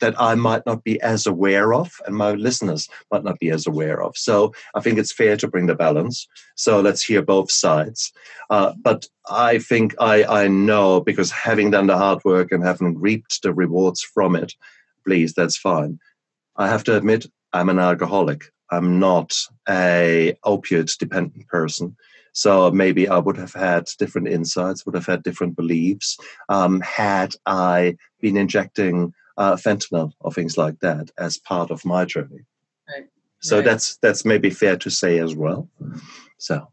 [0.00, 3.66] that I might not be as aware of, and my listeners might not be as
[3.66, 4.16] aware of.
[4.16, 6.26] So I think it's fair to bring the balance.
[6.56, 8.12] So let's hear both sides.
[8.50, 12.98] Uh, but I think I, I know because having done the hard work and having
[12.98, 14.52] reaped the rewards from it,
[15.06, 15.98] please, that's fine.
[16.56, 18.44] I have to admit, I'm an alcoholic.
[18.70, 19.36] I'm not
[19.68, 21.96] a opiate dependent person.
[22.32, 27.34] So maybe I would have had different insights, would have had different beliefs um, had
[27.46, 32.44] I been injecting uh, fentanyl or things like that as part of my journey.
[32.88, 33.06] Right.
[33.40, 33.64] So right.
[33.64, 35.68] that's that's maybe fair to say as well.
[36.38, 36.68] So,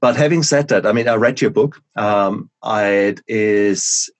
[0.00, 1.80] but having said that, I mean, I read your book.
[1.94, 4.10] Um, I, it is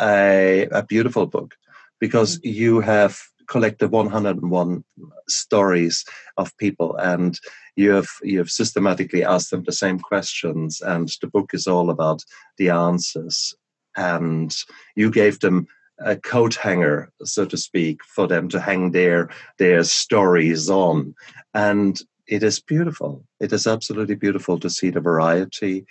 [0.00, 1.54] a, a beautiful book
[2.00, 2.48] because mm-hmm.
[2.48, 3.18] you have
[3.48, 4.84] collected 101
[5.28, 6.04] stories
[6.36, 7.40] of people and
[7.76, 11.90] you have you have systematically asked them the same questions and the book is all
[11.90, 12.22] about
[12.58, 13.54] the answers.
[13.96, 14.54] And
[14.94, 15.66] you gave them
[15.98, 21.14] a coat hanger so to speak for them to hang their their stories on.
[21.54, 23.24] And it is beautiful.
[23.40, 25.86] It is absolutely beautiful to see the variety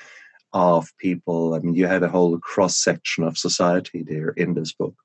[0.53, 1.55] of people.
[1.55, 4.95] I mean you had a whole cross section of society there in this book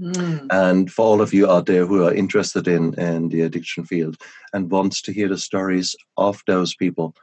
[0.00, 0.46] Mm.
[0.50, 4.16] And for all of you out there who are interested in, in the addiction field
[4.52, 7.14] and wants to hear the stories of those people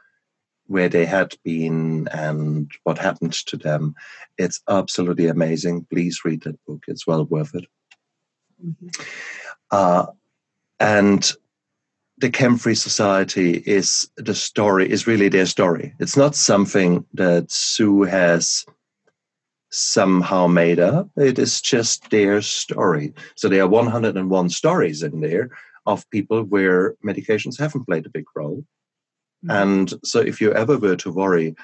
[0.66, 3.94] where they had been and what happened to them,
[4.38, 5.86] it's absolutely amazing.
[5.90, 7.66] Please read that book, it's well worth it.
[8.64, 8.88] Mm-hmm.
[9.70, 10.06] Uh,
[10.80, 11.32] and
[12.18, 15.94] the Chem Free Sobriety is the story, is really their story.
[15.98, 18.64] It's not something that Sue has
[19.74, 21.08] somehow made up.
[21.16, 23.12] It is just their story.
[23.36, 25.50] So there are 101 stories in there
[25.86, 28.64] of people where medications haven't played a big role.
[29.44, 29.50] Mm-hmm.
[29.50, 31.54] And so if you ever were to worry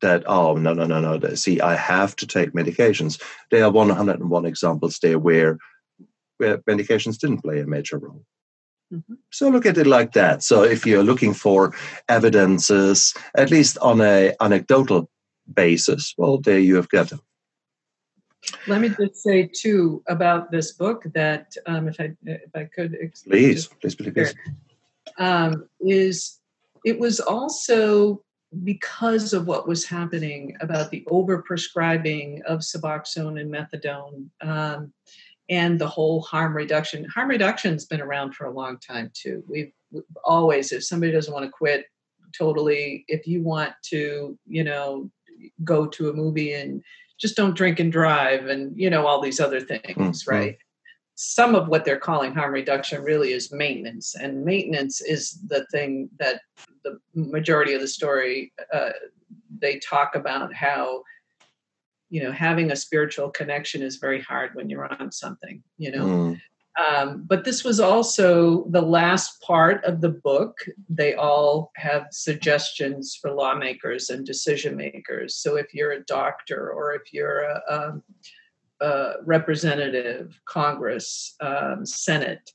[0.00, 4.46] that, oh, no, no, no, no, see, I have to take medications, there are 101
[4.46, 5.58] examples there where,
[6.36, 8.24] where medications didn't play a major role.
[8.92, 9.14] Mm-hmm.
[9.30, 10.42] So look at it like that.
[10.42, 11.74] So if you're looking for
[12.08, 15.10] evidences, at least on a anecdotal
[15.52, 17.20] basis, well, there you have got them.
[18.66, 22.96] Let me just say too about this book that um, if I if I could
[23.26, 24.34] please please please, please.
[25.18, 26.38] Um, is
[26.84, 28.22] it was also
[28.64, 34.92] because of what was happening about the overprescribing of Suboxone and methadone um,
[35.50, 37.04] and the whole harm reduction.
[37.06, 39.42] Harm reduction's been around for a long time too.
[39.46, 41.86] We've, we've always, if somebody doesn't want to quit,
[42.36, 43.04] totally.
[43.08, 45.10] If you want to, you know,
[45.64, 46.82] go to a movie and
[47.18, 50.30] just don't drink and drive and you know all these other things mm-hmm.
[50.30, 50.58] right
[51.20, 56.08] some of what they're calling harm reduction really is maintenance and maintenance is the thing
[56.18, 56.40] that
[56.84, 58.90] the majority of the story uh,
[59.58, 61.02] they talk about how
[62.08, 66.04] you know having a spiritual connection is very hard when you're on something you know
[66.04, 66.40] mm.
[66.78, 70.58] Um, but this was also the last part of the book.
[70.88, 75.34] They all have suggestions for lawmakers and decision makers.
[75.34, 82.52] So if you're a doctor or if you're a, a, a representative, Congress, um, Senate,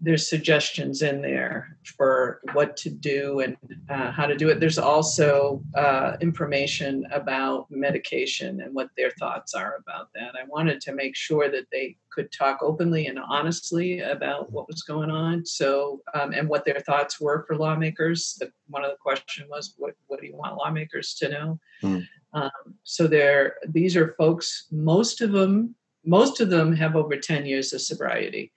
[0.00, 3.56] there's suggestions in there for what to do and
[3.90, 4.58] uh, how to do it.
[4.58, 10.34] There's also uh, information about medication and what their thoughts are about that.
[10.40, 14.82] I wanted to make sure that they could talk openly and honestly about what was
[14.82, 15.44] going on.
[15.44, 18.36] So, um, and what their thoughts were for lawmakers.
[18.40, 21.60] The, one of the question was, what, what do you want lawmakers to know?
[21.82, 22.06] Mm.
[22.32, 22.50] Um,
[22.84, 24.66] so there, these are folks.
[24.70, 25.74] Most of them,
[26.06, 28.50] most of them have over 10 years of sobriety.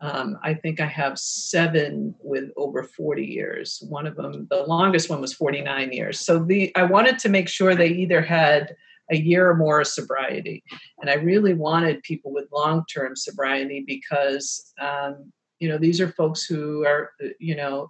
[0.00, 3.82] Um, I think I have seven with over 40 years.
[3.88, 6.20] One of them, the longest one was 49 years.
[6.20, 8.76] So the I wanted to make sure they either had
[9.10, 10.62] a year or more of sobriety.
[11.00, 16.12] And I really wanted people with long term sobriety because, um, you know, these are
[16.12, 17.88] folks who are, you know,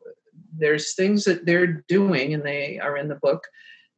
[0.57, 3.45] there's things that they're doing and they are in the book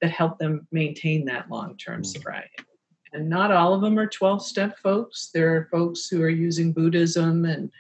[0.01, 2.07] that help them maintain that long term mm.
[2.07, 2.51] sobriety.
[3.13, 5.31] And not all of them are 12 step folks.
[5.35, 7.71] There are folks who are using Buddhism and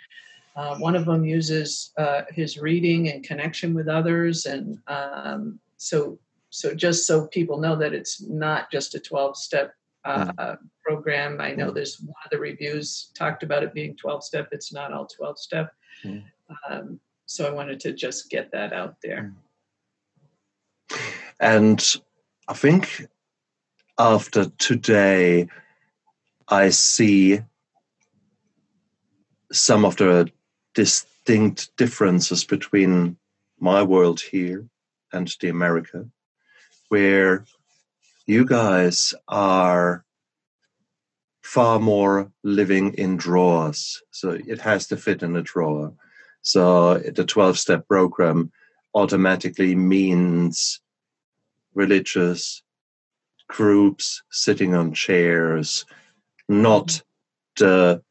[0.56, 6.18] uh, one of them uses uh, his reading and connection with others, and um, so
[6.50, 9.72] so just so people know that it's not just a 12 step
[10.04, 10.58] uh, mm.
[10.84, 11.40] program.
[11.40, 14.48] I know there's one of the reviews talked about it being 12 step.
[14.50, 15.72] It's not all 12 step.
[16.04, 16.24] Mm.
[16.68, 19.32] Um, so I wanted to just get that out there.
[20.90, 20.98] Mm.
[21.38, 21.96] And
[22.48, 23.06] I think
[24.00, 25.46] after today,
[26.48, 27.40] I see
[29.52, 30.30] some of the
[30.74, 33.18] distinct differences between
[33.58, 34.66] my world here
[35.12, 36.06] and the America,
[36.88, 37.44] where
[38.26, 40.02] you guys are
[41.42, 44.02] far more living in drawers.
[44.12, 45.92] So it has to fit in a drawer.
[46.40, 48.50] So the 12 step program
[48.94, 50.80] automatically means
[51.74, 52.62] religious
[53.50, 55.84] groups sitting on chairs,
[56.48, 57.64] not mm-hmm.
[57.64, 58.02] the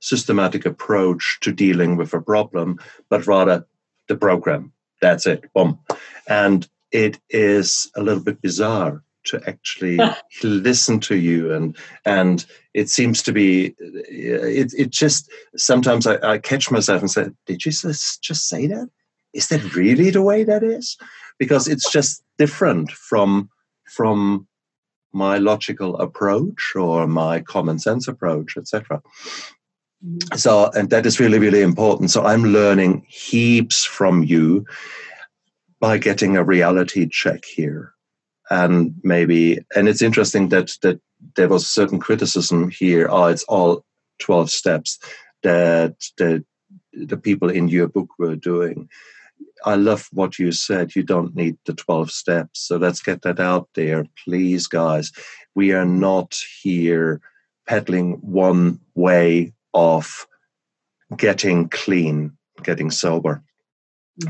[0.00, 3.66] systematic approach to dealing with a problem, but rather
[4.08, 4.72] the program.
[5.02, 5.52] That's it.
[5.54, 5.78] Boom.
[6.28, 9.98] And it is a little bit bizarre to actually
[10.42, 16.38] listen to you and and it seems to be it, it just sometimes I, I
[16.38, 18.88] catch myself and say did you just, just say that
[19.34, 20.96] is that really the way that is
[21.38, 23.50] because it's just different from
[23.84, 24.48] from
[25.12, 29.02] my logical approach or my common sense approach etc
[30.04, 30.36] mm-hmm.
[30.36, 32.10] so and that is really really important.
[32.10, 34.66] So i'm learning heaps from you
[35.80, 37.94] by getting a reality check here.
[38.50, 41.00] And maybe and it's interesting that that
[41.36, 43.08] there was a certain criticism here.
[43.10, 43.84] Oh it's all
[44.18, 44.98] 12 steps
[45.42, 46.44] that the
[46.92, 48.88] the people in your book were doing
[49.64, 50.96] i love what you said.
[50.96, 52.60] You don't need the 12 steps.
[52.60, 54.06] So let's get that out there.
[54.24, 55.12] Please guys
[55.54, 57.20] we are not here
[57.66, 60.26] peddling one way of
[61.16, 63.42] getting clean getting sober.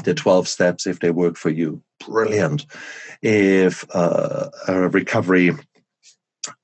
[0.05, 2.67] The 12 steps if they work for you brilliant.
[3.23, 5.53] If uh, a recovery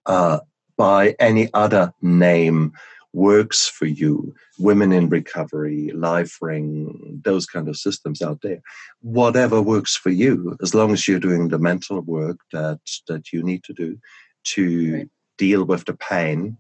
[0.07, 0.41] uh,
[0.77, 2.73] by any other name
[3.17, 8.61] works for you women in recovery LifeRing those kind of systems out there
[9.01, 13.43] whatever works for you as long as you're doing the mental work that that you
[13.43, 13.99] need to do
[14.45, 15.09] to right.
[15.39, 16.59] deal with the pain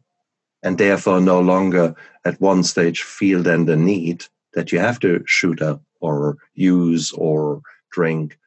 [0.63, 1.95] and therefore no longer
[2.25, 7.13] at one stage feel then the need that you have to shoot up or use
[7.13, 7.61] or
[7.93, 8.39] drink.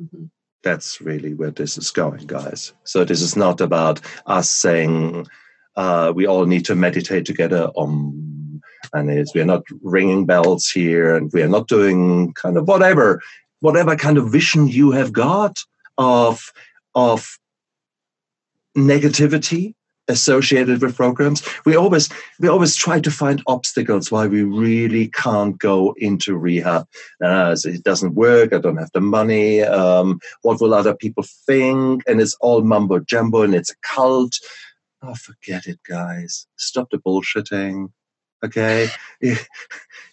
[0.00, 0.26] Mm-hmm.
[0.62, 2.72] That's really where this is going, guys.
[2.84, 5.26] So this is not about us saying
[5.76, 7.70] uh, we all need to meditate together.
[7.76, 8.60] Um,
[8.92, 13.22] and it's, we're not ringing bells here, and we are not doing kind of whatever,
[13.60, 15.58] whatever kind of vision you have got
[15.98, 16.52] of
[16.94, 17.38] of
[18.76, 19.74] negativity
[20.08, 21.42] associated with programs.
[21.64, 22.08] We always
[22.38, 26.86] we always try to find obstacles why we really can't go into rehab.
[27.22, 32.02] Uh, it doesn't work i don't have the money um, what will other people think?
[32.06, 34.38] And it's all mumbo jumbo and it's a cult
[35.06, 37.88] oh forget it guys stop the bullshitting
[38.44, 38.88] okay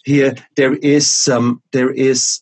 [0.04, 2.42] here there is some there is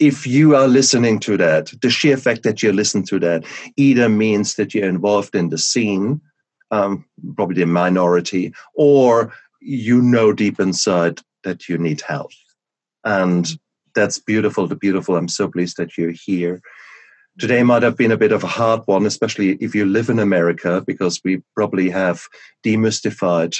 [0.00, 3.44] if you are listening to that, the sheer fact that you listen to that
[3.76, 6.20] either means that you're involved in the scene
[6.70, 7.04] um,
[7.36, 12.30] probably a minority, or you know deep inside that you need help.
[13.04, 13.48] And
[13.94, 15.16] that's beautiful, the beautiful.
[15.16, 16.60] I'm so pleased that you're here.
[17.38, 20.18] Today might have been a bit of a hard one, especially if you live in
[20.18, 22.26] America, because we probably have
[22.64, 23.54] demystified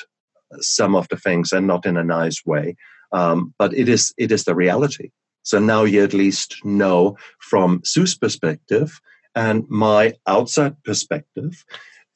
[0.60, 2.76] some of the things and not in a nice way.
[3.12, 5.10] Um, but it is it is the reality.
[5.44, 9.00] So now you at least know from Sue's perspective
[9.34, 11.64] and my outside perspective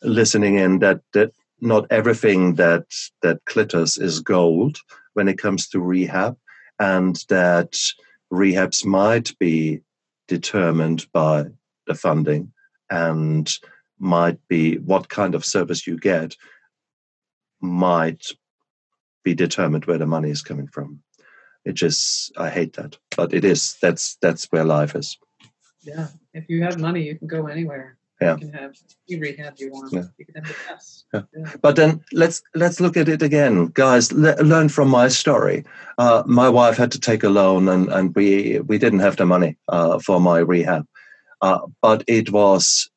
[0.02, 2.86] listening in that that not everything that
[3.22, 4.78] that glitters is gold
[5.14, 6.36] when it comes to rehab,
[6.80, 7.76] and that
[8.32, 9.80] rehabs might be
[10.32, 11.44] determined by
[11.86, 12.50] the funding
[12.88, 13.58] and
[13.98, 16.34] might be what kind of service you get
[17.60, 18.24] might
[19.24, 21.02] be determined where the money is coming from.
[21.66, 23.76] It just I hate that, but it is.
[23.82, 25.18] That's that's where life is.
[25.82, 28.34] Yeah, if you have money, you can go anywhere yeah.
[28.34, 29.92] You can have you rehab you want.
[29.92, 30.04] Yeah.
[30.18, 31.04] You can have the best.
[31.12, 31.22] Yeah.
[31.36, 31.52] yeah.
[31.60, 34.12] But then let's let's look at it again, guys.
[34.12, 35.64] Le- learn from my story.
[35.98, 39.26] Uh, my wife had to take a loan, and and we we didn't have the
[39.26, 40.86] money uh, for my rehab.
[41.40, 42.88] Uh, but it was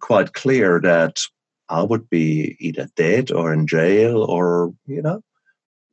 [0.00, 1.20] quite clear that
[1.68, 5.22] I would be either dead or in jail, or you know,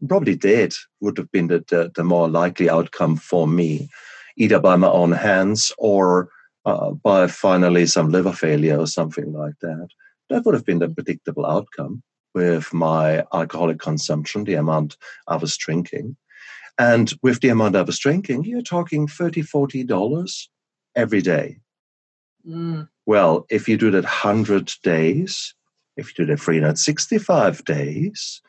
[0.07, 3.89] probably dead would have been the, the, the more likely outcome for me,
[4.38, 6.29] either by my own hands or
[6.68, 9.88] uh, by finally some liver failure or something like that.
[10.30, 12.03] That would have been the predictable outcome
[12.36, 14.97] with my alcoholic consumption, the amount
[15.30, 16.18] I was drinking.
[16.78, 20.47] And with the amount I was drinking, you're talking $30, $40
[20.93, 21.59] every day.
[22.45, 22.89] Mm.
[23.05, 25.55] Well, if you do that 100 days,
[25.95, 28.41] if you do that 365 days,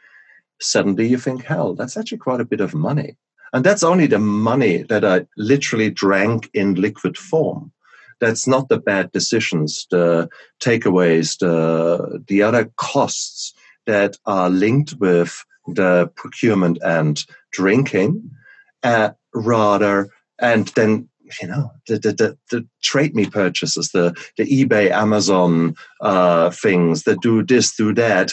[0.61, 3.17] suddenly you think, hell, that's actually quite a bit of money.
[3.53, 7.73] And that's only the money that I literally drank in liquid form
[8.21, 10.29] that's not the bad decisions, the
[10.61, 13.55] takeaways, the, the other costs
[13.87, 18.31] that are linked with the procurement and drinking,
[18.83, 20.09] uh, rather,
[20.41, 21.09] and then
[21.43, 27.03] you know the, the, the, the, trade me purchases the, the ebay amazon uh, things
[27.03, 28.33] that do this do that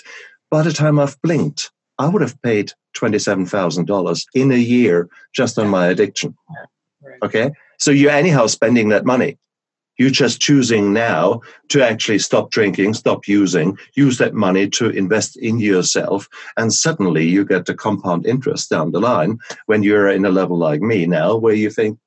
[0.50, 5.68] by the time I've blinked, I would have paid $27,000 in a year just on
[5.68, 6.36] my addiction.
[7.24, 7.52] Okay.
[7.78, 9.38] So you're anyhow spending that money.
[9.98, 15.38] You're just choosing now to actually stop drinking, stop using, use that money to invest
[15.38, 16.28] in yourself.
[16.58, 20.58] And suddenly you get the compound interest down the line when you're in a level
[20.58, 21.98] like me now where you think,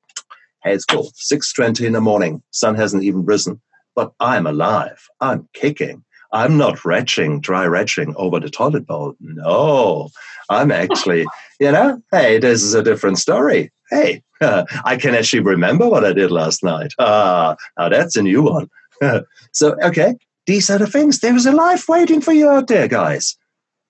[0.62, 1.10] hey, it's cool.
[1.30, 3.60] 6.20 in the morning, sun hasn't even risen,
[3.94, 5.08] but I'm alive.
[5.20, 6.04] I'm kicking.
[6.32, 9.14] I'm not retching, dry retching over the toilet bowl.
[9.18, 10.10] No,
[10.50, 11.26] I'm actually,
[11.58, 13.72] you know, hey, this is a different story.
[13.90, 16.92] Hey, uh, I can actually remember what I did last night.
[16.98, 18.68] Ah, now that's a new one.
[19.52, 21.20] so, okay, these are the things.
[21.20, 23.36] There is a life waiting for you out there, guys.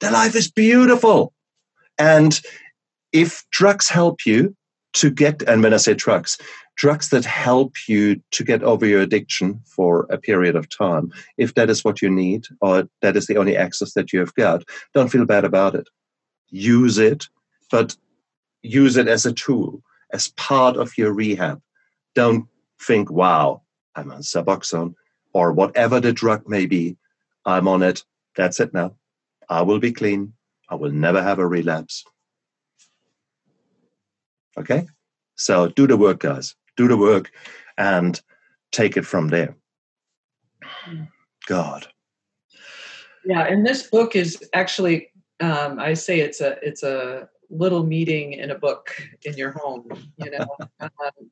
[0.01, 1.33] The life is beautiful.
[1.99, 2.41] And
[3.12, 4.55] if drugs help you
[4.95, 6.39] to get, and when I say drugs,
[6.77, 11.55] drugs that help you to get over your addiction for a period of time, if
[11.55, 14.62] that is what you need or that is the only access that you have got,
[14.95, 15.89] don't feel bad about it.
[16.51, 17.27] Use it,
[17.71, 17.97] but
[18.62, 21.61] use it as a tool, as part of your rehab.
[22.14, 22.47] Don't
[22.81, 23.62] think, wow,
[23.95, 24.95] I'm on Suboxone
[25.33, 26.97] or whatever the drug may be.
[27.45, 28.05] I'm on it.
[28.37, 28.95] That's it now.
[29.49, 30.35] I will be clean.
[30.69, 32.05] I will never have a relapse.
[34.59, 34.87] Okay?
[35.37, 37.31] So do the work, guys do the work
[37.77, 38.19] and
[38.73, 39.55] take it from there.
[41.47, 41.87] God.
[43.27, 45.11] Yeah, and this book is actually
[45.41, 48.94] um, I say it's a it's a little meeting in a book
[49.24, 49.88] in your home.
[50.16, 50.46] You know,
[50.80, 51.30] um,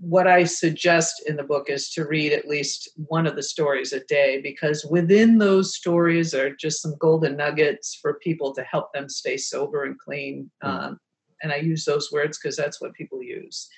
[0.00, 3.92] what I suggest in the book is to read at least one of the stories
[3.92, 8.92] a day because within those stories are just some golden nuggets for people to help
[8.92, 10.50] them stay sober and clean.
[10.62, 10.68] Hmm.
[10.68, 11.00] Um,
[11.42, 13.68] and I use those words because that's what people use.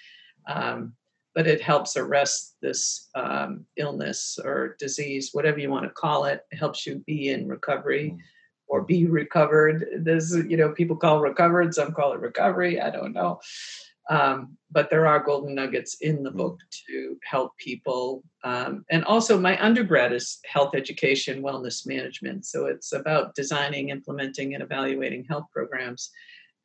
[0.46, 0.94] Um,
[1.34, 6.42] but it helps arrest this um, illness or disease, whatever you want to call it.
[6.50, 8.18] It helps you be in recovery mm.
[8.70, 9.84] Or be recovered.
[9.98, 12.80] This, you know, people call recovered, some call it recovery.
[12.80, 13.40] I don't know.
[14.08, 16.86] Um, but there are golden nuggets in the book mm.
[16.86, 18.24] to help people.
[18.44, 22.46] Um, and also, my undergrad is health education, wellness management.
[22.46, 26.10] So it's about designing, implementing, and evaluating health programs.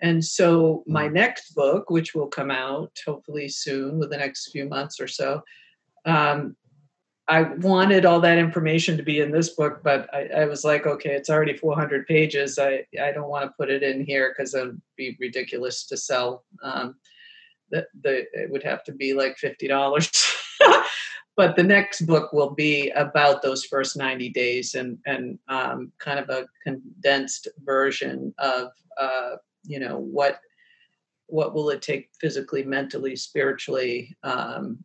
[0.01, 1.13] And so, my mm.
[1.13, 5.41] next book, which will come out hopefully soon, with the next few months or so,
[6.05, 6.55] um,
[7.27, 10.85] I wanted all that information to be in this book, but I, I, was like,
[10.85, 12.59] okay, it's already 400 pages.
[12.59, 15.97] I, I don't want to put it in here because it would be ridiculous to
[15.97, 16.43] sell.
[16.61, 16.95] Um,
[17.71, 20.33] the, the, it would have to be like $50.
[21.35, 26.19] but the next book will be about those first 90 days and, and um, kind
[26.19, 28.69] of a condensed version of
[28.99, 30.39] uh, you know what
[31.27, 34.83] what will it take physically mentally spiritually um,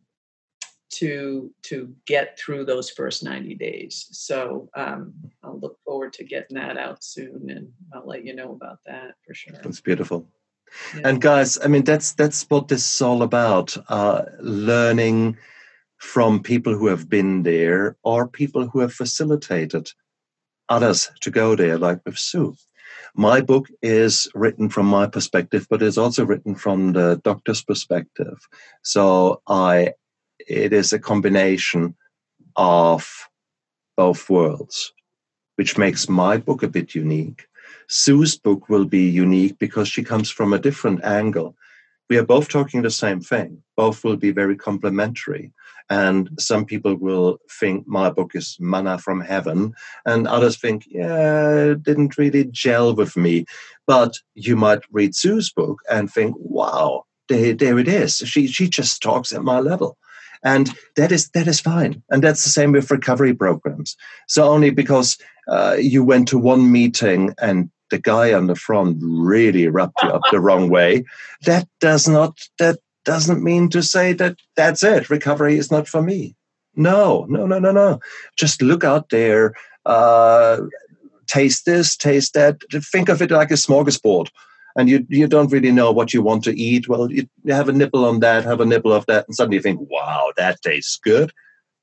[0.91, 5.13] to to get through those first 90 days so um,
[5.43, 9.15] i'll look forward to getting that out soon and i'll let you know about that
[9.25, 10.27] for sure that's beautiful
[10.95, 11.07] yeah.
[11.07, 15.37] and guys i mean that's that's what this is all about uh, learning
[15.97, 19.91] from people who have been there or people who have facilitated
[20.67, 22.55] others to go there like with sue
[23.15, 28.47] my book is written from my perspective, but it's also written from the doctor's perspective.
[28.83, 29.93] So I,
[30.47, 31.95] it is a combination
[32.55, 33.29] of
[33.97, 34.93] both worlds,
[35.55, 37.47] which makes my book a bit unique.
[37.87, 41.55] Sue's book will be unique because she comes from a different angle.
[42.09, 43.61] We are both talking the same thing.
[43.75, 45.51] Both will be very complementary.
[45.89, 49.73] And some people will think my book is manna from heaven,
[50.05, 53.45] and others think, yeah, it didn't really gel with me.
[53.87, 58.17] But you might read Sue's book and think, wow, there, there it is.
[58.17, 59.97] She, she just talks at my level
[60.43, 63.95] and that is that is fine and that's the same with recovery programs
[64.27, 65.17] so only because
[65.47, 70.09] uh, you went to one meeting and the guy on the front really rubbed you
[70.09, 71.03] up the wrong way
[71.43, 75.09] that does not that doesn't mean to say that that's it.
[75.09, 76.35] Recovery is not for me.
[76.75, 77.99] No, no, no, no, no.
[78.37, 79.53] Just look out there,
[79.85, 80.61] uh,
[81.27, 82.61] taste this, taste that.
[82.91, 84.29] Think of it like a smorgasbord.
[84.77, 86.87] And you, you don't really know what you want to eat.
[86.87, 89.57] Well, you, you have a nibble on that, have a nibble of that, and suddenly
[89.57, 91.31] you think, wow, that tastes good.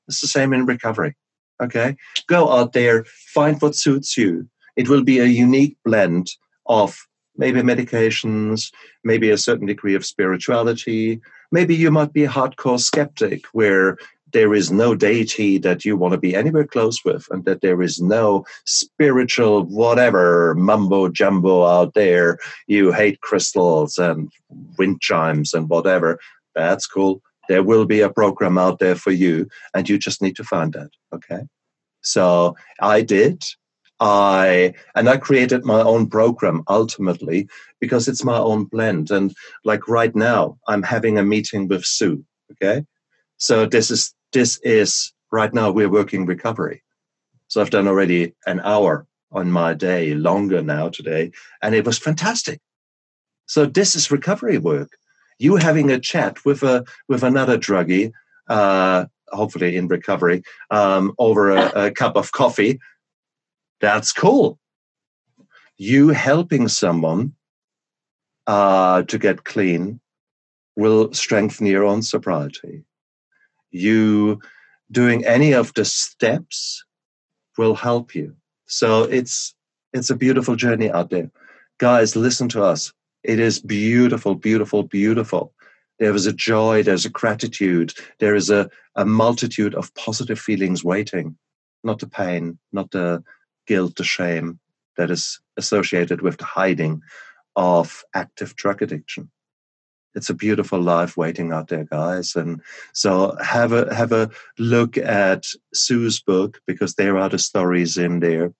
[0.07, 1.15] It's the same in recovery.
[1.61, 1.95] Okay?
[2.27, 4.49] Go out there, find what suits you.
[4.75, 6.27] It will be a unique blend
[6.65, 6.97] of
[7.37, 8.71] maybe medications,
[9.03, 11.21] maybe a certain degree of spirituality.
[11.51, 13.97] Maybe you might be a hardcore skeptic where
[14.31, 17.81] there is no deity that you want to be anywhere close with, and that there
[17.81, 22.37] is no spiritual whatever mumbo jumbo out there.
[22.67, 24.31] You hate crystals and
[24.77, 26.19] wind chimes and whatever.
[26.55, 27.21] That's cool.
[27.47, 30.73] There will be a program out there for you, and you just need to find
[30.73, 30.89] that.
[31.13, 31.41] Okay.
[32.01, 33.43] So I did.
[33.99, 37.49] I and I created my own program ultimately
[37.81, 39.11] because it's my own blend.
[39.11, 42.23] And like right now, I'm having a meeting with Sue.
[42.51, 42.85] Okay,
[43.37, 46.83] so this is this is right now we're working recovery.
[47.47, 51.97] So I've done already an hour on my day, longer now today, and it was
[51.97, 52.59] fantastic.
[53.45, 54.91] So this is recovery work.
[55.39, 58.11] You having a chat with a with another druggie,
[58.49, 62.79] uh, hopefully in recovery, um, over a, a cup of coffee.
[63.81, 64.59] That's cool.
[65.77, 67.33] You helping someone
[68.45, 70.01] uh, to get clean
[70.75, 72.83] will strengthen your own sobriety.
[73.71, 74.39] You
[74.91, 76.83] doing any of the steps
[77.57, 78.35] will help you.
[78.65, 79.53] So it's
[79.93, 81.31] it's a beautiful journey out there.
[81.79, 82.93] Guys, listen to us.
[83.23, 85.53] It is beautiful, beautiful, beautiful.
[85.97, 90.83] There is a joy, there's a gratitude, there is a, a multitude of positive feelings
[90.83, 91.37] waiting,
[91.83, 93.23] not the pain, not the
[93.67, 94.59] guilt, the shame
[94.95, 97.01] that is associated with the hiding
[97.55, 99.29] of active drug addiction.
[100.19, 102.35] It's a beautiful life waiting out there, guys.
[102.35, 102.61] And
[102.91, 108.19] so have a have a look at Sue's book because there are the stories in
[108.19, 108.53] there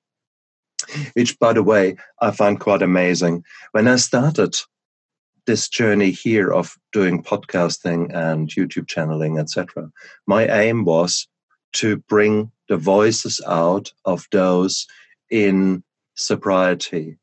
[1.14, 3.44] which, by the way, I find quite amazing.
[3.74, 4.56] When I started
[5.46, 9.92] this journey here of doing podcasting and YouTube channeling, etc.,
[10.28, 11.28] my aim was
[11.74, 14.88] to bring the voices out of those
[15.30, 15.84] in
[16.16, 17.18] sobriety.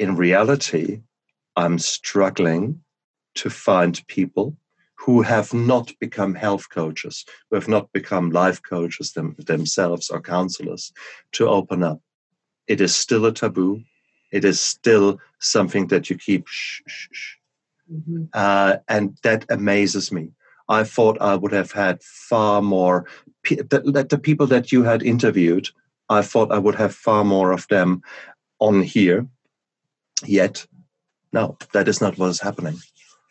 [0.00, 1.02] In reality,
[1.56, 2.80] I'm struggling
[3.34, 4.56] to find people
[4.94, 10.20] who have not become health coaches, who have not become life coaches them, themselves or
[10.20, 10.92] counselors,
[11.32, 12.00] to open up.
[12.68, 13.82] It is still a taboo.
[14.30, 17.34] It is still something that you keep shh, shh, shh.
[17.92, 18.24] Mm-hmm.
[18.32, 20.30] Uh, and that amazes me.
[20.68, 23.06] I thought I would have had far more,
[23.44, 25.68] that, that the people that you had interviewed,
[26.08, 28.02] I thought I would have far more of them
[28.60, 29.26] on here.
[30.24, 30.64] Yet,
[31.32, 32.78] no, that is not what is happening.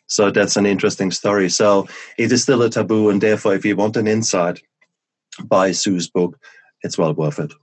[0.08, 1.50] So that's an interesting story.
[1.50, 1.88] So
[2.18, 4.62] it is still a taboo, and therefore, if you want an insight,
[5.44, 6.38] buy Sue's book.
[6.84, 7.54] It's well worth it.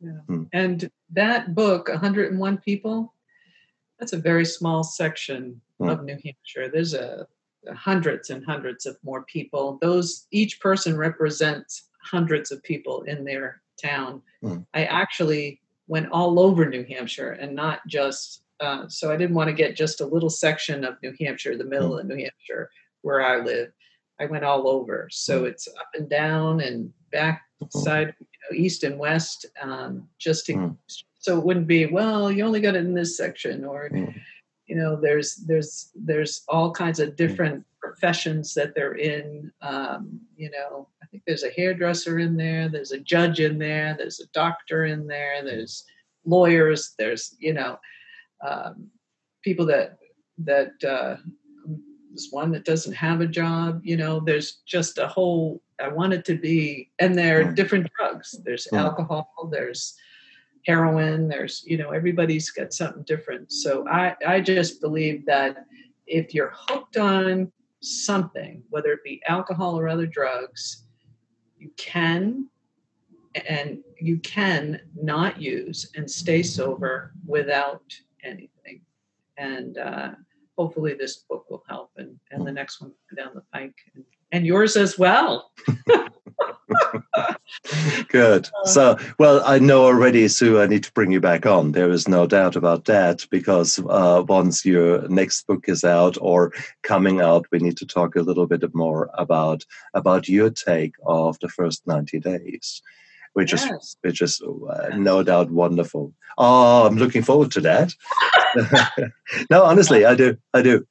[0.00, 0.20] Yeah.
[0.26, 0.44] Hmm.
[0.52, 3.12] And that book, 101 People,
[3.98, 5.88] that's a very small section hmm.
[5.88, 6.70] of New Hampshire.
[6.72, 7.26] There's a,
[7.74, 9.78] hundreds and hundreds of more people.
[9.82, 14.22] Those each person represents hundreds of people in their town.
[14.40, 14.58] Hmm.
[14.72, 19.48] I actually went all over New Hampshire and not just uh, so I didn't want
[19.48, 22.00] to get just a little section of New Hampshire, the middle mm.
[22.00, 22.70] of New Hampshire,
[23.02, 23.72] where I live.
[24.20, 25.46] I went all over, so mm.
[25.46, 27.78] it's up and down and back mm-hmm.
[27.78, 30.76] side, you know, east and west, um, just to, mm.
[31.18, 32.30] so it wouldn't be well.
[32.30, 34.12] You only got it in this section, or mm.
[34.66, 37.16] you know, there's there's there's all kinds of mm.
[37.16, 39.52] different professions that they're in.
[39.62, 43.94] Um, you know, I think there's a hairdresser in there, there's a judge in there,
[43.96, 45.84] there's a doctor in there, there's
[46.24, 47.78] lawyers, there's you know
[48.46, 48.88] um,
[49.42, 49.98] people that
[50.38, 51.16] that uh,
[52.10, 53.80] there's one that doesn't have a job.
[53.84, 55.62] You know, there's just a whole.
[55.80, 57.54] I want it to be, and there are mm.
[57.54, 58.34] different drugs.
[58.44, 58.78] There's mm.
[58.78, 59.48] alcohol.
[59.50, 59.94] There's
[60.66, 61.28] heroin.
[61.28, 63.52] There's you know everybody's got something different.
[63.52, 65.64] So I I just believe that
[66.06, 70.84] if you're hooked on something, whether it be alcohol or other drugs,
[71.58, 72.48] you can
[73.46, 77.82] and you can not use and stay sober without
[78.28, 78.80] anything.
[79.36, 80.10] And uh,
[80.56, 84.46] hopefully this book will help and, and the next one down the pike and, and
[84.46, 85.52] yours as well.
[88.08, 88.48] Good.
[88.64, 91.72] So, well, I know already, Sue, I need to bring you back on.
[91.72, 96.52] There is no doubt about that because uh, once your next book is out or
[96.82, 99.64] coming out, we need to talk a little bit more about
[99.94, 102.82] about your take of the first 90 days
[103.34, 103.64] which yes.
[103.64, 106.12] is which is uh, no doubt wonderful.
[106.36, 107.92] Oh, I'm looking forward to that.
[109.50, 110.86] no, honestly, I do, I do.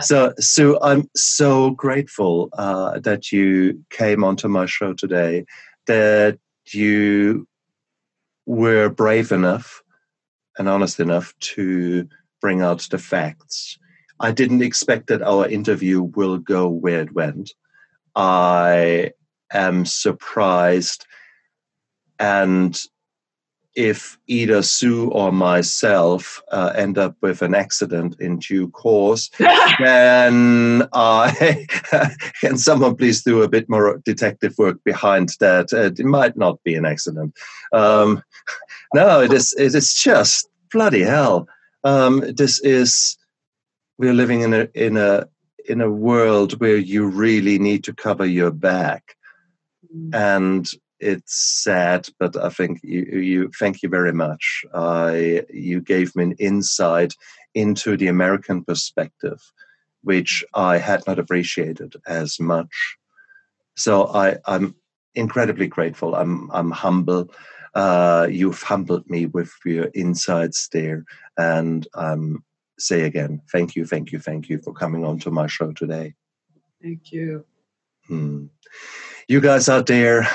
[0.00, 5.44] So, Sue, I'm so grateful uh, that you came onto my show today.
[5.86, 7.46] That you
[8.46, 9.82] were brave enough
[10.58, 12.08] and honest enough to
[12.40, 13.78] bring out the facts.
[14.20, 17.52] I didn't expect that our interview will go where it went.
[18.16, 19.12] I
[19.52, 21.06] am surprised
[22.18, 22.80] and
[23.78, 29.30] if either Sue or myself uh, end up with an accident in due course,
[29.78, 31.64] then I
[32.40, 35.72] can someone please do a bit more detective work behind that.
[35.72, 37.34] Uh, it might not be an accident.
[37.72, 38.20] Um,
[38.94, 39.54] no, it is.
[39.56, 41.46] It is just bloody hell.
[41.84, 43.16] Um, this is
[43.96, 45.28] we're living in a in a
[45.68, 49.16] in a world where you really need to cover your back,
[49.94, 50.12] mm.
[50.12, 50.68] and
[51.00, 54.64] it's sad, but I think you, you thank you very much.
[54.74, 57.14] I you gave me an insight
[57.54, 59.40] into the American perspective,
[60.02, 62.96] which I had not appreciated as much.
[63.76, 64.74] So I, I'm
[65.14, 66.14] incredibly grateful.
[66.14, 67.30] I'm I'm humble.
[67.74, 71.04] Uh, you've humbled me with your insights there,
[71.36, 72.42] and um,
[72.78, 76.14] say again, thank you, thank you, thank you for coming on to my show today.
[76.82, 77.44] Thank you.
[78.06, 78.46] Hmm.
[79.26, 80.26] You guys out there,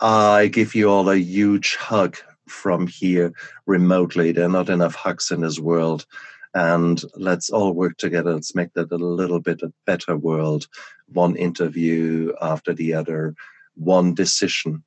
[0.00, 3.32] I give you all a huge hug from here
[3.66, 4.32] remotely.
[4.32, 6.06] There are not enough hugs in this world.
[6.54, 8.32] And let's all work together.
[8.32, 10.66] Let's make that a little bit a better world.
[11.08, 13.34] One interview after the other,
[13.74, 14.82] one decision,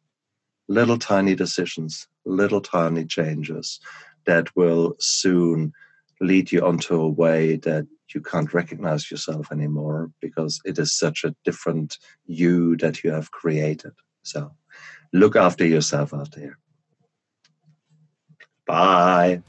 [0.68, 3.80] little tiny decisions, little tiny changes
[4.26, 5.74] that will soon
[6.20, 11.24] lead you onto a way that you can't recognize yourself anymore because it is such
[11.24, 13.94] a different you that you have created.
[14.24, 14.52] So
[15.14, 16.58] look after yourself out there.
[18.66, 19.42] Bye.